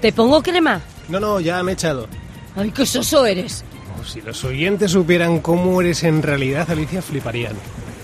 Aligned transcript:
¿Te 0.00 0.12
pongo 0.12 0.42
crema? 0.42 0.80
No, 1.08 1.20
no, 1.20 1.40
ya 1.40 1.62
me 1.62 1.72
he 1.72 1.74
echado. 1.74 2.08
Ay, 2.54 2.70
qué 2.70 2.86
soso 2.86 3.26
eres. 3.26 3.64
Oh, 3.98 4.04
si 4.04 4.20
los 4.20 4.44
oyentes 4.44 4.92
supieran 4.92 5.40
cómo 5.40 5.80
eres 5.80 6.04
en 6.04 6.22
realidad, 6.22 6.70
Alicia, 6.70 7.02
fliparían. 7.02 7.56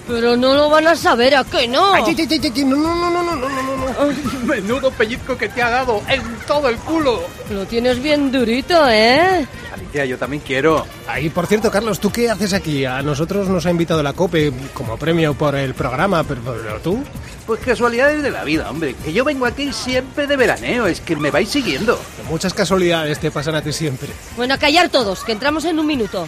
Pero 0.07 0.37
no 0.37 0.55
lo 0.55 0.69
van 0.69 0.89
a 0.89 0.97
saber, 0.97 1.35
¿a 1.37 1.45
qué 1.45 1.69
no? 1.69 1.95
Ay, 1.95 2.03
ay, 2.09 2.17
ay, 2.19 2.29
ay, 2.31 2.53
ay, 2.55 2.65
no, 2.65 2.77
no, 2.77 2.95
no, 2.95 3.11
no, 3.11 3.23
no, 3.23 3.49
no, 3.49 3.63
no, 3.63 3.77
no. 3.77 4.47
Menudo 4.47 4.91
pellizco 4.91 5.37
que 5.37 5.49
te 5.49 5.63
ha 5.63 5.71
dado 5.71 6.03
en 6.09 6.23
todo 6.47 6.69
el 6.69 6.77
culo. 6.77 7.23
Lo 7.51 7.65
tienes 7.67 8.03
bien 8.03 8.33
durito, 8.33 8.89
¿eh? 8.89 9.47
Alicia, 9.73 10.05
yo 10.05 10.19
también 10.19 10.43
quiero. 10.45 10.87
Ay, 11.07 11.31
por 11.31 11.47
cierto, 11.47 11.71
Carlos, 11.71 12.01
¿tú 12.01 12.11
qué 12.11 12.31
haces 12.31 12.53
aquí? 12.53 12.85
A 12.85 13.03
nosotros 13.03 13.49
nos 13.49 13.67
ha 13.67 13.71
invitado 13.71 14.03
la 14.03 14.13
COPE 14.13 14.53
como 14.75 14.97
premio 14.97 15.35
por 15.35 15.55
el 15.55 15.75
programa, 15.75 16.25
pero, 16.25 16.41
pero 16.43 16.81
tú... 16.81 17.03
Pues 17.47 17.61
casualidades 17.61 18.23
de 18.23 18.31
la 18.31 18.45
vida, 18.45 18.71
hombre. 18.71 18.95
Que 19.05 19.13
yo 19.13 19.25
vengo 19.25 19.47
aquí 19.47 19.73
siempre 19.73 20.27
de 20.27 20.37
veraneo, 20.37 20.87
es 20.87 21.01
que 21.01 21.17
me 21.17 21.31
vais 21.31 21.49
siguiendo. 21.49 21.99
Muchas 22.29 22.55
casualidades 22.55 23.19
te 23.19 23.31
pasan 23.31 23.55
a 23.57 23.63
ti 23.63 23.73
siempre. 23.73 24.09
Bueno, 24.37 24.55
a 24.55 24.59
callar 24.59 24.89
todos, 24.91 25.25
que 25.25 25.33
entramos 25.33 25.65
en 25.65 25.79
un 25.79 25.87
minuto. 25.87 26.27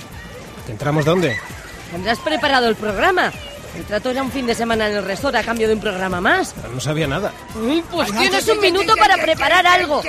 ¿Entramos 0.68 1.04
dónde? 1.04 1.36
¿Tendrás 1.92 2.18
preparado 2.18 2.68
el 2.68 2.74
programa? 2.74 3.32
El 3.77 3.84
trato 3.84 4.10
era 4.10 4.23
un 4.23 4.30
fin 4.30 4.46
de 4.46 4.55
semana 4.55 4.88
en 4.88 4.96
el 4.96 5.05
resort 5.05 5.34
a 5.34 5.42
cambio 5.42 5.66
de 5.66 5.74
un 5.74 5.80
programa 5.80 6.20
más. 6.20 6.55
No 6.73 6.80
sabía 6.80 7.06
nada. 7.06 7.33
Pues 7.91 8.12
tienes 8.12 8.48
un 8.48 8.60
minuto 8.60 8.95
para 8.97 9.16
preparar 9.16 9.66
algo. 9.66 10.02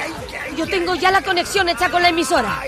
Yo 0.55 0.67
tengo 0.67 0.95
ya 0.95 1.11
la 1.11 1.21
conexión 1.21 1.67
hecha 1.69 1.89
con 1.89 2.01
la 2.01 2.09
emisora. 2.09 2.61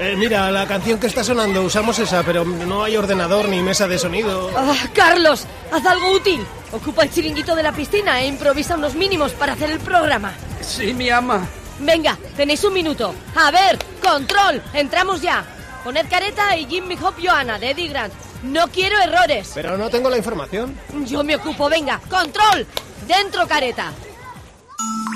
Eh, 0.00 0.14
mira, 0.16 0.50
la 0.50 0.66
canción 0.66 0.98
que 1.00 1.08
está 1.08 1.24
sonando, 1.24 1.62
usamos 1.62 1.98
esa, 1.98 2.22
pero 2.22 2.44
no 2.44 2.84
hay 2.84 2.96
ordenador 2.96 3.48
ni 3.48 3.60
mesa 3.62 3.88
de 3.88 3.98
sonido. 3.98 4.50
Ah, 4.56 4.76
Carlos, 4.94 5.44
haz 5.72 5.84
algo 5.84 6.12
útil. 6.12 6.40
Ocupa 6.70 7.02
el 7.02 7.10
chiringuito 7.10 7.56
de 7.56 7.62
la 7.64 7.72
piscina 7.72 8.20
e 8.20 8.26
improvisa 8.26 8.76
unos 8.76 8.94
mínimos 8.94 9.32
para 9.32 9.54
hacer 9.54 9.70
el 9.70 9.80
programa. 9.80 10.32
Sí, 10.60 10.94
mi 10.94 11.10
ama. 11.10 11.46
Venga, 11.80 12.16
tenéis 12.36 12.62
un 12.64 12.74
minuto. 12.74 13.14
A 13.34 13.50
ver, 13.50 13.78
control, 14.02 14.62
entramos 14.72 15.20
ya. 15.20 15.44
Poned 15.82 16.06
careta 16.08 16.56
y 16.56 16.66
Jimmy 16.66 16.96
Hop 17.02 17.14
Johanna 17.20 17.58
de 17.58 17.70
Eddie 17.70 17.88
Grant. 17.88 18.12
No 18.42 18.68
quiero 18.68 18.98
errores. 19.00 19.50
Pero 19.54 19.76
no 19.76 19.90
tengo 19.90 20.08
la 20.10 20.16
información. 20.16 20.76
Yo 21.06 21.24
me 21.24 21.36
ocupo, 21.36 21.68
venga, 21.68 22.00
control. 22.08 22.66
Dentro 23.06 23.46
careta. 23.46 23.92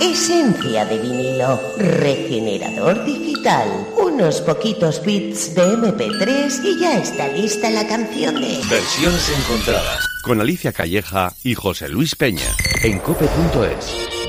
Esencia 0.01 0.85
de 0.85 0.99
vinilo, 0.99 1.61
regenerador 1.77 3.05
digital, 3.05 3.69
unos 3.97 4.41
poquitos 4.41 5.01
bits 5.05 5.55
de 5.55 5.63
MP3 5.63 6.65
y 6.65 6.81
ya 6.81 6.99
está 6.99 7.29
lista 7.29 7.71
la 7.71 7.87
canción 7.87 8.41
de... 8.41 8.61
Versiones 8.69 9.31
encontradas. 9.39 10.05
Con 10.25 10.41
Alicia 10.41 10.73
Calleja 10.73 11.33
y 11.45 11.55
José 11.55 11.89
Luis 11.89 12.17
Peña. 12.17 12.49
En 12.83 12.99
cope.es. 12.99 14.22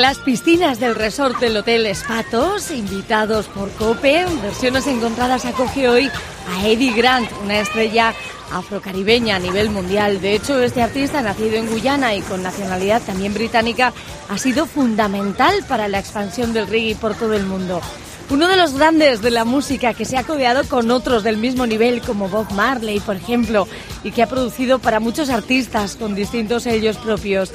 Desde 0.00 0.14
las 0.16 0.24
piscinas 0.24 0.80
del 0.80 0.94
resort 0.94 1.38
del 1.40 1.58
Hotel 1.58 1.84
Espatos, 1.84 2.70
invitados 2.70 3.48
por 3.48 3.70
COPE, 3.72 4.24
versiones 4.40 4.86
encontradas 4.86 5.44
acoge 5.44 5.90
hoy 5.90 6.10
a 6.48 6.66
Eddie 6.66 6.94
Grant, 6.94 7.30
una 7.44 7.60
estrella 7.60 8.14
afrocaribeña 8.50 9.36
a 9.36 9.38
nivel 9.38 9.68
mundial. 9.68 10.22
De 10.22 10.34
hecho, 10.34 10.58
este 10.62 10.80
artista, 10.80 11.20
nacido 11.20 11.56
en 11.56 11.66
Guyana 11.66 12.14
y 12.14 12.22
con 12.22 12.42
nacionalidad 12.42 13.02
también 13.02 13.34
británica, 13.34 13.92
ha 14.30 14.38
sido 14.38 14.64
fundamental 14.64 15.62
para 15.68 15.86
la 15.86 15.98
expansión 15.98 16.54
del 16.54 16.68
reggae 16.68 16.96
por 16.96 17.14
todo 17.14 17.34
el 17.34 17.44
mundo. 17.44 17.82
Uno 18.30 18.46
de 18.46 18.56
los 18.56 18.74
grandes 18.74 19.20
de 19.20 19.32
la 19.32 19.44
música 19.44 19.92
que 19.92 20.04
se 20.04 20.16
ha 20.16 20.22
codeado 20.22 20.62
con 20.68 20.92
otros 20.92 21.24
del 21.24 21.36
mismo 21.36 21.66
nivel, 21.66 22.00
como 22.00 22.28
Bob 22.28 22.50
Marley, 22.52 23.00
por 23.00 23.16
ejemplo, 23.16 23.66
y 24.02 24.12
que 24.12 24.22
ha 24.22 24.28
producido 24.28 24.78
para 24.78 25.00
muchos 25.00 25.30
artistas 25.30 25.96
con 25.96 26.14
distintos 26.14 26.62
sellos 26.62 26.96
propios. 26.96 27.52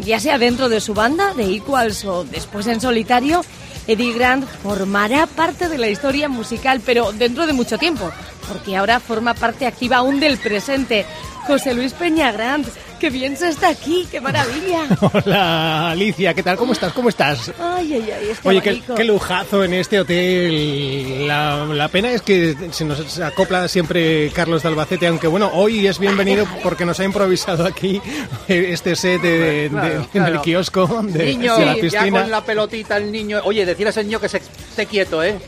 Ya 0.00 0.18
sea 0.18 0.38
dentro 0.38 0.68
de 0.68 0.80
su 0.80 0.94
banda, 0.94 1.34
de 1.34 1.54
Equals 1.54 2.04
o 2.04 2.24
después 2.24 2.66
en 2.66 2.80
solitario, 2.80 3.44
Eddie 3.86 4.14
Grant 4.14 4.46
formará 4.62 5.26
parte 5.26 5.68
de 5.68 5.78
la 5.78 5.88
historia 5.88 6.28
musical, 6.28 6.80
pero 6.84 7.12
dentro 7.12 7.46
de 7.46 7.52
mucho 7.52 7.78
tiempo, 7.78 8.10
porque 8.48 8.76
ahora 8.76 9.00
forma 9.00 9.34
parte 9.34 9.66
activa 9.66 9.98
aún 9.98 10.20
del 10.20 10.38
presente. 10.38 11.04
José 11.46 11.74
Luis 11.74 11.92
Peña 11.92 12.32
Grant, 12.32 12.68
qué 13.02 13.10
bien 13.10 13.36
se 13.36 13.48
está 13.48 13.70
aquí, 13.70 14.06
qué 14.12 14.20
maravilla. 14.20 14.86
Hola, 15.12 15.90
Alicia, 15.90 16.34
¿qué 16.34 16.42
tal? 16.44 16.56
¿Cómo 16.56 16.72
estás? 16.72 16.92
¿Cómo 16.92 17.08
estás? 17.08 17.50
Ay, 17.58 17.94
ay, 17.94 18.10
ay, 18.16 18.28
este 18.30 18.48
Oye, 18.48 18.62
qué, 18.62 19.02
lujazo 19.04 19.64
en 19.64 19.74
este 19.74 19.98
hotel. 19.98 21.26
La, 21.26 21.64
la 21.66 21.88
pena 21.88 22.12
es 22.12 22.22
que 22.22 22.54
se 22.70 22.84
nos 22.84 23.18
acopla 23.18 23.66
siempre 23.66 24.30
Carlos 24.30 24.62
de 24.62 24.68
Albacete, 24.68 25.08
aunque 25.08 25.26
bueno, 25.26 25.50
hoy 25.52 25.84
es 25.88 25.98
bienvenido 25.98 26.46
porque 26.62 26.84
nos 26.84 27.00
ha 27.00 27.04
improvisado 27.04 27.66
aquí 27.66 28.00
este 28.46 28.94
set 28.94 29.20
de- 29.20 29.68
de- 29.68 29.68
Claro, 29.72 30.00
el 30.02 30.08
claro. 30.08 30.42
kiosco 30.42 31.00
de, 31.02 31.24
Niño, 31.24 31.56
de 31.56 31.66
la 31.66 31.74
ya 31.74 31.80
piscina. 31.80 32.20
con 32.22 32.30
la 32.30 32.44
pelotita 32.44 32.96
el 32.98 33.10
niño. 33.10 33.40
Oye, 33.42 33.66
decir 33.66 33.84
a 33.88 33.90
ese 33.90 34.04
niño 34.04 34.20
que 34.20 34.28
se 34.28 34.36
esté 34.38 34.86
quieto, 34.86 35.24
¿eh? 35.24 35.38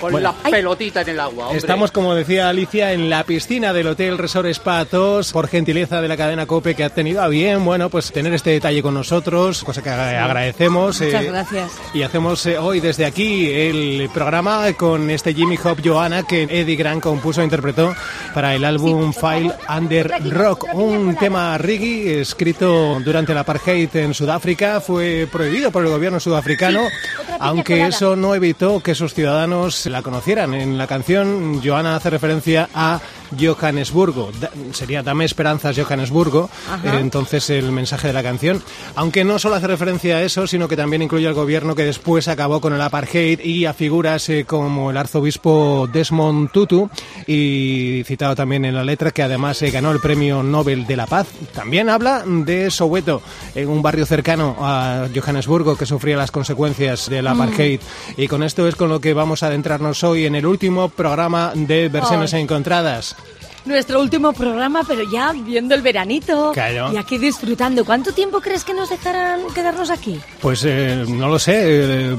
Con 0.00 0.12
Bueno. 0.12 0.34
la 0.42 0.50
pelotita 0.50 1.02
en 1.02 1.10
el 1.10 1.20
agua. 1.20 1.44
hombre. 1.44 1.58
Estamos, 1.58 1.92
como 1.92 2.14
decía 2.14 2.48
Alicia, 2.48 2.92
en 2.94 3.10
la 3.10 3.22
piscina 3.24 3.74
del 3.74 3.86
Hotel 3.88 4.16
Resort 4.16 4.48
Spa 4.48 4.86
por 5.32 5.48
gentileza 5.48 6.00
de 6.00 6.08
la 6.08 6.16
cadena 6.16 6.46
COPE 6.46 6.74
que 6.74 6.84
ha 6.84 6.88
tenido 6.90 7.01
a 7.10 7.28
bien, 7.28 7.64
bueno, 7.64 7.90
pues 7.90 8.10
tener 8.12 8.32
este 8.32 8.50
detalle 8.50 8.82
con 8.82 8.94
nosotros, 8.94 9.62
cosa 9.64 9.82
que 9.82 9.90
agra- 9.90 10.24
agradecemos. 10.24 11.00
Muchas 11.00 11.22
eh, 11.22 11.26
gracias. 11.28 11.70
Y 11.94 12.02
hacemos 12.02 12.46
eh, 12.46 12.56
hoy 12.58 12.80
desde 12.80 13.04
aquí 13.04 13.50
el 13.50 14.08
programa 14.14 14.72
con 14.74 15.10
este 15.10 15.34
Jimmy 15.34 15.58
Hop 15.64 15.78
Johanna 15.84 16.22
que 16.22 16.44
Eddie 16.44 16.76
Grant 16.76 17.02
compuso 17.02 17.40
e 17.40 17.44
interpretó 17.44 17.94
para 18.34 18.54
el 18.54 18.64
álbum 18.64 19.12
File 19.12 19.52
Under 19.68 20.12
Rock, 20.30 20.66
un 20.74 21.16
tema 21.16 21.58
reggae 21.58 22.20
escrito 22.20 22.98
durante 23.04 23.32
el 23.32 23.38
apartheid 23.38 23.94
en 23.96 24.14
Sudáfrica, 24.14 24.80
fue 24.80 25.28
prohibido 25.30 25.70
por 25.70 25.84
el 25.84 25.90
gobierno 25.90 26.20
sudafricano, 26.20 26.82
aunque 27.40 27.86
eso 27.86 28.16
no 28.16 28.34
evitó 28.34 28.80
que 28.80 28.94
sus 28.94 29.12
ciudadanos 29.14 29.84
la 29.86 30.02
conocieran. 30.02 30.54
En 30.54 30.78
la 30.78 30.86
canción 30.86 31.60
Johanna 31.64 31.96
hace 31.96 32.10
referencia 32.10 32.68
a 32.74 33.00
Johannesburgo. 33.40 34.30
Da- 34.40 34.50
sería 34.72 35.02
Dame 35.02 35.24
Esperanzas 35.24 35.76
Johannesburgo, 35.78 36.48
eh, 36.84 36.98
entonces 37.00 37.48
el 37.50 37.72
mensaje 37.72 38.08
de 38.08 38.12
la 38.12 38.22
canción. 38.22 38.62
Aunque 38.94 39.24
no 39.24 39.38
solo 39.38 39.56
hace 39.56 39.66
referencia 39.66 40.16
a 40.16 40.22
eso, 40.22 40.46
sino 40.46 40.68
que 40.68 40.76
también 40.76 41.02
incluye 41.02 41.26
al 41.26 41.34
gobierno 41.34 41.74
que 41.74 41.84
después 41.84 42.28
acabó 42.28 42.60
con 42.60 42.72
el 42.72 42.80
apartheid 42.80 43.40
y 43.40 43.66
a 43.66 43.72
figuras 43.72 44.28
eh, 44.28 44.44
como 44.46 44.90
el 44.90 44.96
arzobispo 44.96 45.88
Desmond 45.92 46.50
Tutu 46.50 46.88
y 47.26 48.02
citado 48.04 48.34
también 48.34 48.64
en 48.64 48.74
la 48.74 48.84
letra 48.84 49.10
que 49.10 49.22
además 49.22 49.60
eh, 49.62 49.70
ganó 49.70 49.90
el 49.90 50.00
premio 50.00 50.42
Nobel 50.42 50.86
de 50.86 50.96
la 50.96 51.06
Paz. 51.06 51.28
También 51.54 51.88
habla 51.88 52.22
de 52.26 52.70
Soweto, 52.70 53.22
en 53.54 53.68
un 53.68 53.82
barrio 53.82 54.06
cercano 54.06 54.56
a 54.60 55.06
Johannesburgo 55.14 55.76
que 55.76 55.86
sufría 55.86 56.16
las 56.16 56.30
consecuencias 56.30 57.08
del 57.08 57.26
apartheid. 57.26 57.80
Y 58.16 58.28
con 58.28 58.42
esto 58.42 58.66
es 58.68 58.74
con 58.76 58.88
lo 58.88 59.00
que 59.00 59.14
vamos 59.14 59.42
a 59.42 59.46
adentrarnos 59.46 60.02
hoy 60.04 60.26
en 60.26 60.34
el 60.34 60.46
último 60.46 60.88
programa 60.88 61.52
de 61.54 61.88
versiones 61.88 62.32
encontradas. 62.34 63.16
Nuestro 63.64 64.00
último 64.00 64.32
programa, 64.32 64.82
pero 64.86 65.02
ya 65.10 65.32
viendo 65.32 65.74
el 65.74 65.82
veranito. 65.82 66.50
Claro. 66.52 66.92
Y 66.92 66.96
aquí 66.96 67.16
disfrutando. 67.18 67.84
¿Cuánto 67.84 68.12
tiempo 68.12 68.40
crees 68.40 68.64
que 68.64 68.74
nos 68.74 68.90
dejarán 68.90 69.42
quedarnos 69.54 69.88
aquí? 69.90 70.20
Pues 70.40 70.64
eh, 70.66 71.04
no 71.08 71.28
lo 71.28 71.38
sé, 71.38 71.52
eh, 71.56 72.16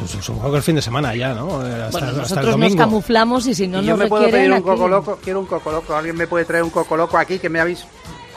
pues, 0.00 0.24
supongo 0.24 0.50
que 0.52 0.56
el 0.56 0.62
fin 0.62 0.76
de 0.76 0.82
semana 0.82 1.14
ya, 1.14 1.34
¿no? 1.34 1.66
Eh, 1.66 1.82
Hasta, 1.82 1.90
Bueno, 1.90 2.06
hasta 2.08 2.10
el 2.10 2.16
nosotros 2.46 2.58
nos 2.58 2.76
camuflamos 2.76 3.46
y 3.46 3.54
si 3.54 3.68
no 3.68 3.82
y 3.82 3.84
yo 3.86 3.90
nos 3.90 3.98
me 4.00 4.06
puedo 4.08 4.30
pedir 4.30 4.48
un 4.50 4.54
aquí. 4.54 4.62
coco 4.64 4.88
loco. 4.88 5.18
Quiero 5.22 5.40
un 5.40 5.46
coco 5.46 5.70
loco. 5.70 5.94
¿Alguien 5.94 6.16
me 6.16 6.26
puede 6.26 6.44
traer 6.46 6.62
un 6.64 6.70
coco 6.70 6.96
loco 6.96 7.18
aquí 7.18 7.38
que 7.38 7.48
me 7.50 7.60
habéis... 7.60 7.84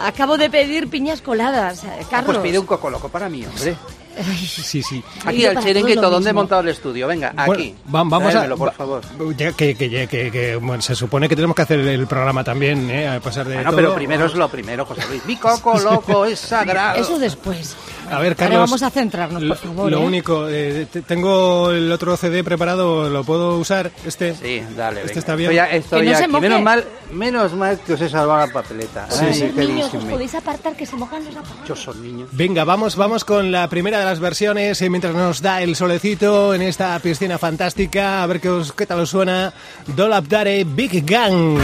Acabo 0.02 0.38
de 0.38 0.50
pedir 0.50 0.90
piñas 0.90 1.22
coladas, 1.22 1.84
eh, 1.84 1.88
Ah, 2.02 2.06
Carlos. 2.10 2.36
pues 2.38 2.38
pide 2.40 2.60
un 2.60 2.66
coco 2.66 2.90
loco 2.90 3.10
para 3.10 3.28
mí, 3.30 3.46
hombre. 3.46 3.76
Sí, 4.24 4.82
sí. 4.84 5.04
Aquí 5.26 5.46
al 5.46 5.60
chiringuito, 5.64 6.10
donde 6.10 6.30
he 6.30 6.34
montado 6.34 6.62
el 6.62 6.70
estudio. 6.70 7.08
Venga, 7.08 7.32
Bueno, 7.36 7.54
aquí. 7.54 7.76
va- 7.94 8.04
vamos 8.04 8.36
a. 8.36 8.48
Por 8.56 8.74
favor. 8.74 9.02
ya 9.38 9.52
que, 9.54 9.76
que, 9.76 9.90
que, 9.90 10.08
que- 10.08 10.32
que, 10.32 10.56
bueno, 10.56 10.82
se 10.82 10.96
supone 10.96 11.28
que 11.30 11.36
tenemos 11.36 11.56
que 11.56 11.62
hacer 11.64 11.80
el 11.80 12.08
programa 12.08 12.44
también, 12.44 12.90
¿eh? 12.90 13.08
A 13.08 13.20
pasar 13.20 13.48
de. 13.48 13.56
Bueno, 13.56 13.70
todo. 13.72 13.78
pero 13.78 13.96
primero 13.96 14.26
es 14.26 14.34
lo 14.36 14.50
primero, 14.50 14.86
José 14.86 15.02
Luis. 15.10 15.26
Mi 15.26 15.36
coco 15.38 15.78
loco 15.80 16.26
es 16.26 16.40
sagrado. 16.40 17.00
Eso 17.02 17.18
después. 17.20 17.76
A 18.12 18.20
ver, 18.20 18.34
Ahora 18.34 18.36
Carlos. 18.36 18.60
vamos 18.62 18.84
a 18.84 18.90
centrarnos, 18.90 19.40
por 19.42 19.50
lo- 19.50 19.56
favor, 19.56 19.92
Lo 19.92 20.00
¿eh? 20.00 20.06
único, 20.06 20.48
eh, 20.50 20.88
te- 20.92 21.02
tengo 21.04 21.72
el 21.72 21.92
otro 21.92 22.18
CD 22.18 22.44
preparado, 22.44 23.10
¿lo 23.10 23.24
puedo 23.24 23.58
usar? 23.58 23.92
Este. 24.06 24.34
Sí, 24.36 24.64
dale, 24.76 25.02
Este 25.02 25.08
venga. 25.10 25.20
está 25.20 25.36
bien. 25.36 25.52
Estoy, 25.52 25.56
ya- 25.56 25.70
estoy 25.78 26.00
Que 26.00 26.06
no 26.06 26.12
ya 26.12 26.18
se 26.18 26.24
aquí. 26.24 26.32
moje. 26.34 26.42
Menos 26.50 26.62
mal, 26.64 26.86
menos 27.12 27.54
mal 27.54 27.80
que 27.80 27.94
os 27.94 28.02
he 28.02 28.10
salvado 28.10 28.48
la 28.48 28.52
papeleta. 28.54 29.06
Sí, 29.12 29.26
Ay, 29.28 29.34
sí. 29.34 29.52
qué 29.56 29.66
Niños, 29.66 29.94
os 29.94 30.04
podéis 30.06 30.34
apartar 30.36 30.76
que 30.76 30.86
se 30.86 30.96
mojan 30.96 31.24
los 31.24 31.34
zapatos. 31.36 31.58
Muchos 31.60 31.80
son 31.84 32.02
niños. 32.02 32.30
Venga, 32.32 32.64
vamos, 32.64 32.96
vamos 32.96 33.24
con 33.24 33.52
la 33.52 33.68
primera 33.70 34.00
de 34.00 34.06
las 34.06 34.20
versiones 34.20 34.82
eh, 34.82 34.90
mientras 34.90 35.14
nos 35.14 35.42
da 35.42 35.62
el 35.62 35.76
solecito 35.76 36.54
en 36.56 36.64
esta 36.64 36.98
piscina 37.00 37.38
fantástica. 37.38 38.24
A 38.24 38.28
ver 38.28 38.42
qué, 38.42 38.50
os, 38.50 38.74
qué 38.74 38.86
tal 38.88 39.02
os 39.02 39.10
suena. 39.12 39.54
Dolap 39.86 40.26
Dare 40.26 40.64
Big 40.64 41.06
Gang. 41.06 41.58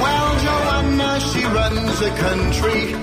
Well, 0.00 0.32
Joanna, 0.44 1.18
she 1.20 1.44
runs 1.44 1.98
the 2.00 2.10
country. 2.20 2.95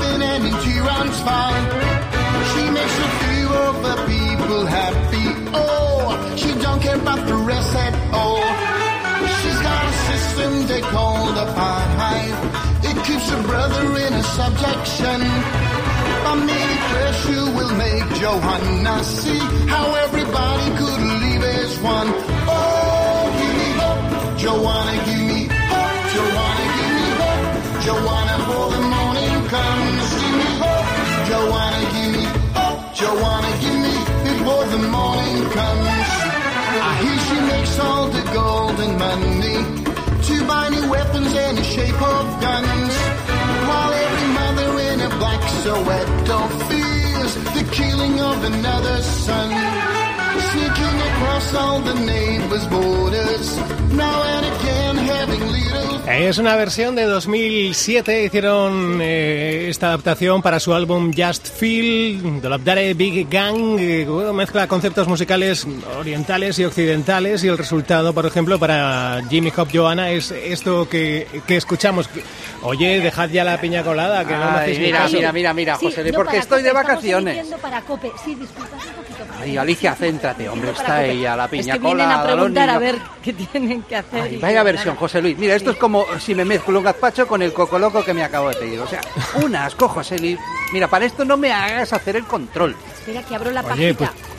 And 0.00 0.46
in 0.46 0.52
Transvaal. 0.52 1.52
She 2.50 2.64
makes 2.70 2.96
a 2.98 3.10
few 3.22 3.48
of 3.66 3.74
the 3.82 3.96
people 4.08 4.64
happy. 4.64 5.28
Oh, 5.52 6.34
she 6.34 6.50
don't 6.62 6.80
care 6.80 6.96
about 6.96 7.26
the 7.26 7.34
rest 7.34 7.76
at 7.76 7.94
all. 8.14 8.40
She's 9.38 9.60
got 9.60 9.84
a 9.84 9.92
system 10.08 10.66
they 10.66 10.80
call 10.80 11.26
the 11.32 11.44
apartheid. 11.44 12.34
It 12.88 12.96
keeps 13.04 13.28
her 13.30 13.42
brother 13.42 13.84
in 14.06 14.12
a 14.14 14.22
subjection. 14.22 15.20
Family 16.24 16.76
pressure 16.90 17.46
will 17.56 17.74
make 17.76 18.08
Johanna 18.18 19.04
see 19.04 19.38
how 19.68 19.94
everybody 20.06 20.68
could 20.78 21.00
live 21.20 21.44
as 21.60 21.78
one. 21.80 22.08
Oh, 22.48 23.28
give 23.38 23.54
me 23.60 23.70
hope, 23.82 24.38
Joanna, 24.38 24.94
give 25.04 25.24
me 25.30 25.40
hope, 25.52 26.00
Joanna, 26.14 26.66
give 26.78 26.92
me 26.96 27.08
hope, 27.20 27.44
Joanna, 27.84 28.36
for 28.48 28.71
the 34.72 34.88
morning 34.88 35.42
comes. 35.50 36.08
I 36.88 36.92
hear 37.02 37.18
she 37.28 37.38
makes 37.52 37.78
all 37.78 38.06
the 38.08 38.24
gold 38.32 38.80
and 38.80 38.94
money 38.98 39.58
to 40.28 40.46
buy 40.46 40.70
new 40.70 40.88
weapons 40.90 41.34
in 41.44 41.56
the 41.56 41.62
shape 41.62 42.00
of 42.00 42.24
guns. 42.40 42.94
While 43.68 43.92
every 44.06 44.28
mother 44.40 44.70
in 44.90 45.00
a 45.08 45.10
black 45.20 45.42
Soweto 45.62 46.38
fears 46.68 47.34
the 47.56 47.64
killing 47.70 48.18
of 48.20 48.44
another 48.44 49.02
son. 49.02 50.11
Sneaking 50.40 51.00
across 51.12 51.54
all 51.54 51.80
the 51.80 51.94
neighbors' 51.94 52.66
borders, 52.68 53.56
now 53.92 54.22
and 54.22 54.46
again 54.46 54.96
having 55.08 55.40
little 55.40 55.62
Es 56.08 56.38
una 56.38 56.56
versión 56.56 56.94
de 56.94 57.04
2007, 57.04 58.24
hicieron 58.24 58.98
eh, 59.00 59.66
esta 59.70 59.88
adaptación 59.88 60.42
para 60.42 60.60
su 60.60 60.74
álbum 60.74 61.10
Just 61.16 61.48
Feel, 61.48 62.40
de 62.42 62.58
Dare 62.64 62.92
Big 62.94 63.28
Gang, 63.30 63.78
eh, 63.78 64.06
mezcla 64.34 64.66
conceptos 64.66 65.06
musicales 65.08 65.66
orientales 65.98 66.58
y 66.58 66.64
occidentales 66.64 67.44
y 67.44 67.48
el 67.48 67.56
resultado, 67.56 68.12
por 68.12 68.26
ejemplo, 68.26 68.58
para 68.58 69.22
Jimmy 69.30 69.52
Hop 69.56 69.68
Johanna 69.72 70.10
es 70.10 70.30
esto 70.32 70.88
que, 70.88 71.26
que 71.46 71.56
escuchamos. 71.56 72.08
Oye, 72.62 73.00
dejad 73.00 73.28
ya 73.30 73.42
la 73.44 73.60
piña 73.60 73.82
colada, 73.82 74.24
que 74.24 74.34
no 74.34 74.38
me 74.52 74.58
hacéis 74.58 74.78
mira, 74.78 74.98
caso. 74.98 75.16
mira, 75.16 75.32
mira, 75.32 75.54
mira, 75.54 75.76
Sí, 75.78 75.86
José 75.86 76.12
porque 76.12 76.36
estoy 76.38 76.58
Cope, 76.58 76.68
de 76.68 76.72
vacaciones. 76.72 77.46
para 77.60 77.80
Cope. 77.82 78.12
Sí. 78.24 78.36
Ay, 79.42 79.56
Alicia, 79.56 79.94
céntrate, 79.94 80.48
hombre, 80.48 80.70
está 80.70 81.04
ella, 81.04 81.34
la 81.36 81.48
piña 81.48 81.74
Es 81.74 81.80
que 81.80 81.84
vienen 81.86 82.08
a 82.10 82.22
preguntar 82.22 82.70
a 82.70 82.78
ver 82.78 82.96
qué 83.22 83.32
tienen 83.32 83.82
que 83.82 83.96
hacer. 83.96 84.22
Ay, 84.22 84.36
vaya 84.38 84.62
versión. 84.62 84.94
José 84.96 85.20
Luis. 85.20 85.36
Mira, 85.36 85.54
esto 85.56 85.72
es 85.72 85.76
como 85.76 86.06
si 86.20 86.34
me 86.34 86.44
mezclo 86.44 86.78
un 86.78 86.84
gazpacho 86.84 87.26
con 87.26 87.42
el 87.42 87.52
coco 87.52 87.78
loco 87.78 88.04
que 88.04 88.14
me 88.14 88.22
acabo 88.22 88.48
de 88.50 88.54
pedir. 88.56 88.78
O 88.80 88.86
sea, 88.86 89.00
un 89.42 89.54
asco, 89.56 89.88
José 89.88 90.18
Luis. 90.18 90.38
Mira, 90.72 90.88
para 90.88 91.04
esto 91.04 91.24
no 91.24 91.36
me 91.36 91.52
hagas 91.52 91.92
hacer 91.92 92.16
el 92.16 92.24
control. 92.24 92.76
Espera 92.94 93.22
que 93.22 93.34
abro 93.34 93.50
la 93.50 93.60
Oye, 93.62 93.94
pajita. 93.94 94.12
pues, 94.14 94.31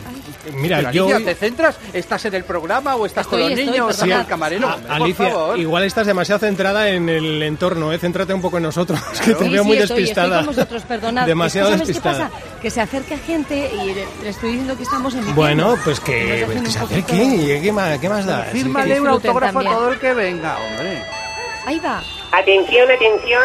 Mira, 0.53 0.77
Pero, 0.77 0.91
yo... 0.91 1.05
Alicia, 1.15 1.25
¿te 1.25 1.35
centras? 1.35 1.77
¿Estás 1.93 2.25
en 2.25 2.33
el 2.35 2.43
programa 2.43 2.95
o 2.95 3.05
estás 3.05 3.25
con 3.27 3.39
Estoy, 3.39 3.51
los 3.51 3.59
estoy, 3.59 3.79
niños 3.79 3.97
con 3.97 4.11
el 4.11 4.25
camarero? 4.25 4.67
A- 4.67 4.73
Hombre, 4.75 4.87
por 4.89 5.01
Alicia, 5.01 5.29
favor. 5.31 5.59
igual 5.59 5.83
estás 5.83 6.07
demasiado 6.07 6.39
centrada 6.39 6.89
en 6.89 7.09
el 7.09 7.41
entorno, 7.43 7.93
¿eh? 7.93 7.97
Céntrate 7.99 8.33
un 8.33 8.41
poco 8.41 8.57
en 8.57 8.63
nosotros, 8.63 8.99
que 9.25 9.33
te 9.35 9.43
Sí, 9.45 9.49
veo 9.51 9.63
sí, 9.63 9.67
muy 9.67 9.77
estoy, 9.77 9.97
despistada. 10.01 10.39
Estoy 10.39 10.45
con 10.45 10.55
vosotros, 10.55 10.83
perdonad. 10.83 11.25
demasiado 11.25 11.69
Es 11.69 11.73
que, 11.73 11.77
¿sabes 11.79 11.87
despistada. 11.87 12.29
qué 12.29 12.37
pasa? 12.39 12.59
Que 12.61 12.69
se 12.71 12.81
acerca 12.81 13.17
gente 13.17 13.71
y 13.73 13.93
le, 13.93 14.29
estoy 14.29 14.49
diciendo 14.51 14.75
que 14.77 14.83
estamos 14.83 15.13
en 15.15 15.35
Bueno, 15.35 15.77
pues 15.83 15.99
que, 15.99 16.45
dejen 16.45 16.63
que 16.63 16.69
se 16.71 16.79
acerque, 16.79 17.59
¿qué 17.63 17.71
más, 17.71 17.99
qué 17.99 18.09
más 18.09 18.25
da? 18.25 18.43
Fírmale 18.51 18.99
un 18.99 19.07
autógrafo 19.07 19.53
también. 19.59 19.73
a 19.73 19.77
todo 19.77 19.89
el 19.93 19.99
que 19.99 20.13
venga, 20.13 20.57
hombre. 20.57 21.01
Ahí 21.65 21.79
va. 21.79 22.03
Atención, 22.31 22.89
atención. 22.91 23.43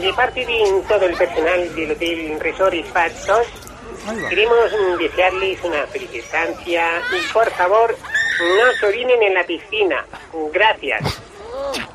De 0.00 0.12
parte 0.14 0.46
de 0.46 0.82
todo 0.88 1.04
el 1.04 1.14
personal 1.14 1.74
del 1.76 1.90
Hotel 1.90 2.40
Resort 2.40 2.72
Spa 2.74 3.06
2, 3.08 3.18
Ahí 3.18 3.28
va. 3.28 3.38
Queremos 4.28 4.98
desearles 4.98 5.58
una 5.64 5.86
feliz 5.86 6.10
estancia 6.14 7.00
y 7.12 7.32
por 7.32 7.50
favor, 7.52 7.96
no 8.40 8.72
se 8.78 8.86
orinen 8.86 9.22
en 9.22 9.34
la 9.34 9.44
piscina. 9.44 10.04
Gracias. 10.52 11.02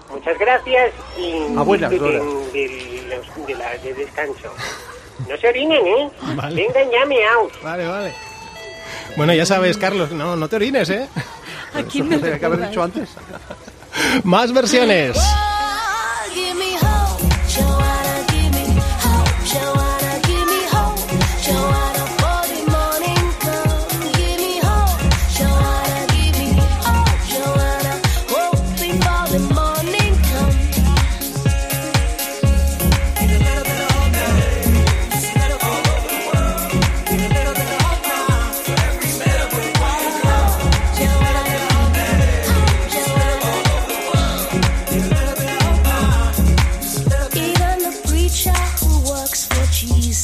Muchas 0.09 0.37
gracias 0.39 0.91
y 1.17 1.57
A 1.57 1.61
buenas 1.61 1.89
disfruten 1.91 2.21
horas. 2.21 2.53
del, 2.53 3.09
los- 3.09 3.47
de 3.47 3.55
la- 3.55 3.77
descanso. 3.95 4.53
No 5.27 5.37
se 5.37 5.47
orinen, 5.49 5.85
¿eh? 5.85 6.09
Vale. 6.35 6.55
Vengan 6.55 6.91
ya 6.91 7.05
meaos. 7.05 7.51
Vale, 7.61 7.85
vale. 7.87 8.13
Bueno, 9.17 9.33
ya 9.33 9.45
sabes, 9.45 9.77
Carlos, 9.77 10.11
no, 10.11 10.35
no 10.35 10.47
te 10.47 10.55
orines, 10.55 10.89
¿eh? 10.89 11.07
No 11.73 11.83
tenía 11.85 12.39
que 12.39 12.45
haber 12.45 12.67
dicho 12.69 12.81
antes. 12.81 13.09
Más 14.23 14.51
versiones. 14.53 15.17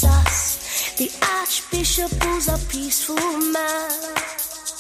Jesus, 0.06 0.96
the 0.98 1.10
archbishop 1.40 2.12
was 2.26 2.48
a 2.48 2.58
peaceful 2.70 3.16
man, 3.52 3.90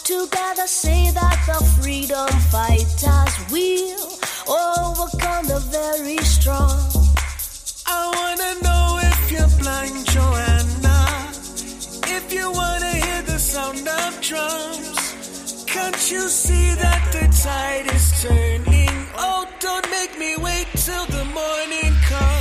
together 0.03 0.67
say 0.67 1.09
that 1.11 1.39
the 1.47 1.65
freedom 1.81 2.27
fighters 2.53 3.33
will 3.51 4.09
overcome 4.47 5.45
the 5.47 5.59
very 5.71 6.17
strong. 6.17 6.91
I 7.87 8.01
wanna 8.17 8.51
know 8.65 8.99
if 9.01 9.31
you're 9.31 9.53
blind, 9.61 10.05
Joanna. 10.13 10.97
If 12.17 12.31
you 12.33 12.51
wanna 12.51 12.93
hear 13.05 13.21
the 13.23 13.39
sound 13.39 13.87
of 13.87 14.21
drums, 14.21 15.13
Can't 15.67 16.11
you 16.11 16.21
see 16.29 16.73
that 16.75 17.11
the 17.11 17.27
tide 17.43 17.87
is 17.93 18.21
turning? 18.23 18.95
Oh, 19.17 19.45
don't 19.59 19.89
make 19.91 20.17
me 20.17 20.37
wait 20.37 20.67
till 20.75 21.05
the 21.07 21.25
morning 21.25 21.93
comes. 22.09 22.34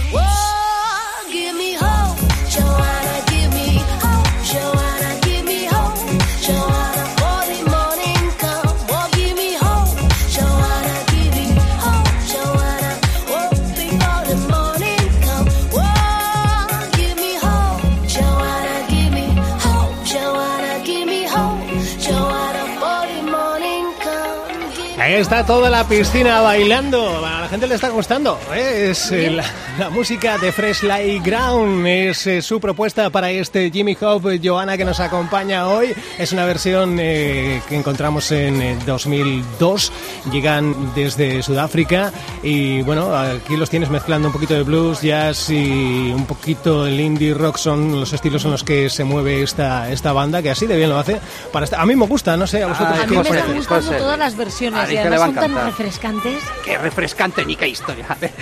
Está 25.24 25.46
toda 25.46 25.70
la 25.70 25.84
piscina 25.84 26.42
bailando. 26.42 27.22
Gente 27.54 27.68
le 27.68 27.76
está 27.76 27.88
gustando. 27.90 28.36
¿eh? 28.52 28.88
Es 28.90 29.12
eh, 29.12 29.30
la, 29.30 29.44
la 29.78 29.88
música 29.88 30.38
de 30.38 30.50
Fresh 30.50 30.82
Light 30.82 31.22
Ground. 31.24 31.86
Es 31.86 32.26
eh, 32.26 32.42
su 32.42 32.58
propuesta 32.58 33.10
para 33.10 33.30
este 33.30 33.70
Jimmy 33.70 33.96
Hop 34.00 34.24
Johanna 34.42 34.76
que 34.76 34.84
nos 34.84 34.98
acompaña 34.98 35.68
hoy. 35.68 35.94
Es 36.18 36.32
una 36.32 36.46
versión 36.46 36.96
eh, 36.98 37.62
que 37.68 37.76
encontramos 37.76 38.32
en 38.32 38.60
eh, 38.60 38.76
2002. 38.84 39.92
Llegan 40.32 40.92
desde 40.96 41.44
Sudáfrica. 41.44 42.12
Y 42.42 42.82
bueno, 42.82 43.14
aquí 43.14 43.56
los 43.56 43.70
tienes 43.70 43.88
mezclando 43.88 44.26
un 44.26 44.32
poquito 44.32 44.54
de 44.54 44.64
blues, 44.64 45.02
jazz 45.02 45.48
y 45.50 46.10
un 46.12 46.26
poquito 46.26 46.88
el 46.88 46.98
indie 46.98 47.34
rock. 47.34 47.58
Son 47.58 48.00
los 48.00 48.12
estilos 48.12 48.44
en 48.46 48.50
los 48.50 48.64
que 48.64 48.90
se 48.90 49.04
mueve 49.04 49.44
esta, 49.44 49.92
esta 49.92 50.12
banda, 50.12 50.42
que 50.42 50.50
así 50.50 50.66
de 50.66 50.76
bien 50.76 50.90
lo 50.90 50.98
hace. 50.98 51.20
Para 51.52 51.62
esta- 51.66 51.80
a 51.80 51.86
mí 51.86 51.94
me 51.94 52.06
gusta, 52.06 52.36
no 52.36 52.48
sé, 52.48 52.64
a 52.64 52.66
vosotros. 52.66 52.96
Ay, 52.98 53.04
A 53.04 53.06
mí 53.06 53.16
me 53.16 53.22
están 53.38 53.54
gustando 53.54 53.92
todas 53.92 54.18
las 54.18 54.36
versiones 54.36 54.90
y 54.90 54.96
además 54.96 55.20
son 55.20 55.34
tan 55.36 55.54
refrescantes. 55.66 56.42
Qué 56.64 56.76
refrescante 56.78 57.43
qué 57.56 57.68
historia. 57.68 58.06
A 58.08 58.14
ver, 58.14 58.32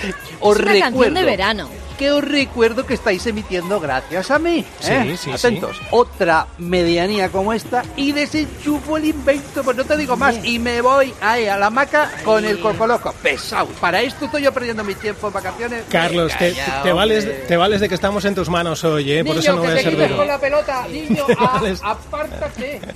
Os 0.41 0.57
Es 0.57 0.63
una 0.63 0.73
recuerdo 0.73 0.81
canción 0.81 1.15
de 1.15 1.25
verano. 1.25 1.69
que 1.99 2.11
os 2.11 2.25
recuerdo 2.25 2.87
que 2.87 2.95
estáis 2.95 3.25
emitiendo 3.27 3.79
gracias 3.81 4.31
a 4.31 4.39
mí. 4.39 4.65
¿eh? 4.85 5.17
Sí, 5.17 5.17
sí, 5.17 5.31
Atentos. 5.33 5.77
Otra 5.91 6.47
medianía 6.59 7.29
como 7.29 7.53
esta 7.53 7.83
y 7.97 8.13
desenchufo 8.13 8.97
el 8.97 9.05
invento, 9.07 9.63
pues 9.63 9.77
no 9.77 9.85
te 9.85 9.97
digo 9.97 10.17
más. 10.17 10.37
Y 10.45 10.59
me 10.59 10.81
voy 10.81 11.13
ahí 11.21 11.47
a 11.47 11.57
la 11.57 11.67
hamaca 11.67 12.11
con 12.25 12.45
el 12.45 12.59
cocoloco. 12.61 13.13
Pesado. 13.23 13.67
Para 13.81 14.01
esto 14.03 14.25
estoy 14.27 14.43
yo 14.43 14.53
perdiendo 14.53 14.83
mi 14.85 14.95
tiempo 14.95 15.29
en 15.29 15.33
vacaciones. 15.35 15.85
Carlos, 15.91 16.33
te, 16.39 16.55
ya, 16.55 16.83
te 16.83 16.93
vales, 16.93 17.47
te 17.47 17.57
vales 17.57 17.81
de 17.81 17.89
que 17.89 17.95
estamos 17.95 18.25
en 18.25 18.35
tus 18.35 18.49
manos 18.49 18.83
hoy, 18.85 19.13
¿eh? 19.13 19.25
por 19.25 19.37
Niño, 19.37 19.41
eso 19.41 19.57
no 19.57 19.63
que 19.63 19.69
voy 19.69 19.79
a 19.79 19.83
servir. 19.83 20.17
con 20.17 20.27
la 20.27 20.39
pelota, 20.39 20.87
niño, 20.89 21.25
a- 21.39 21.91
apártate. 21.91 22.81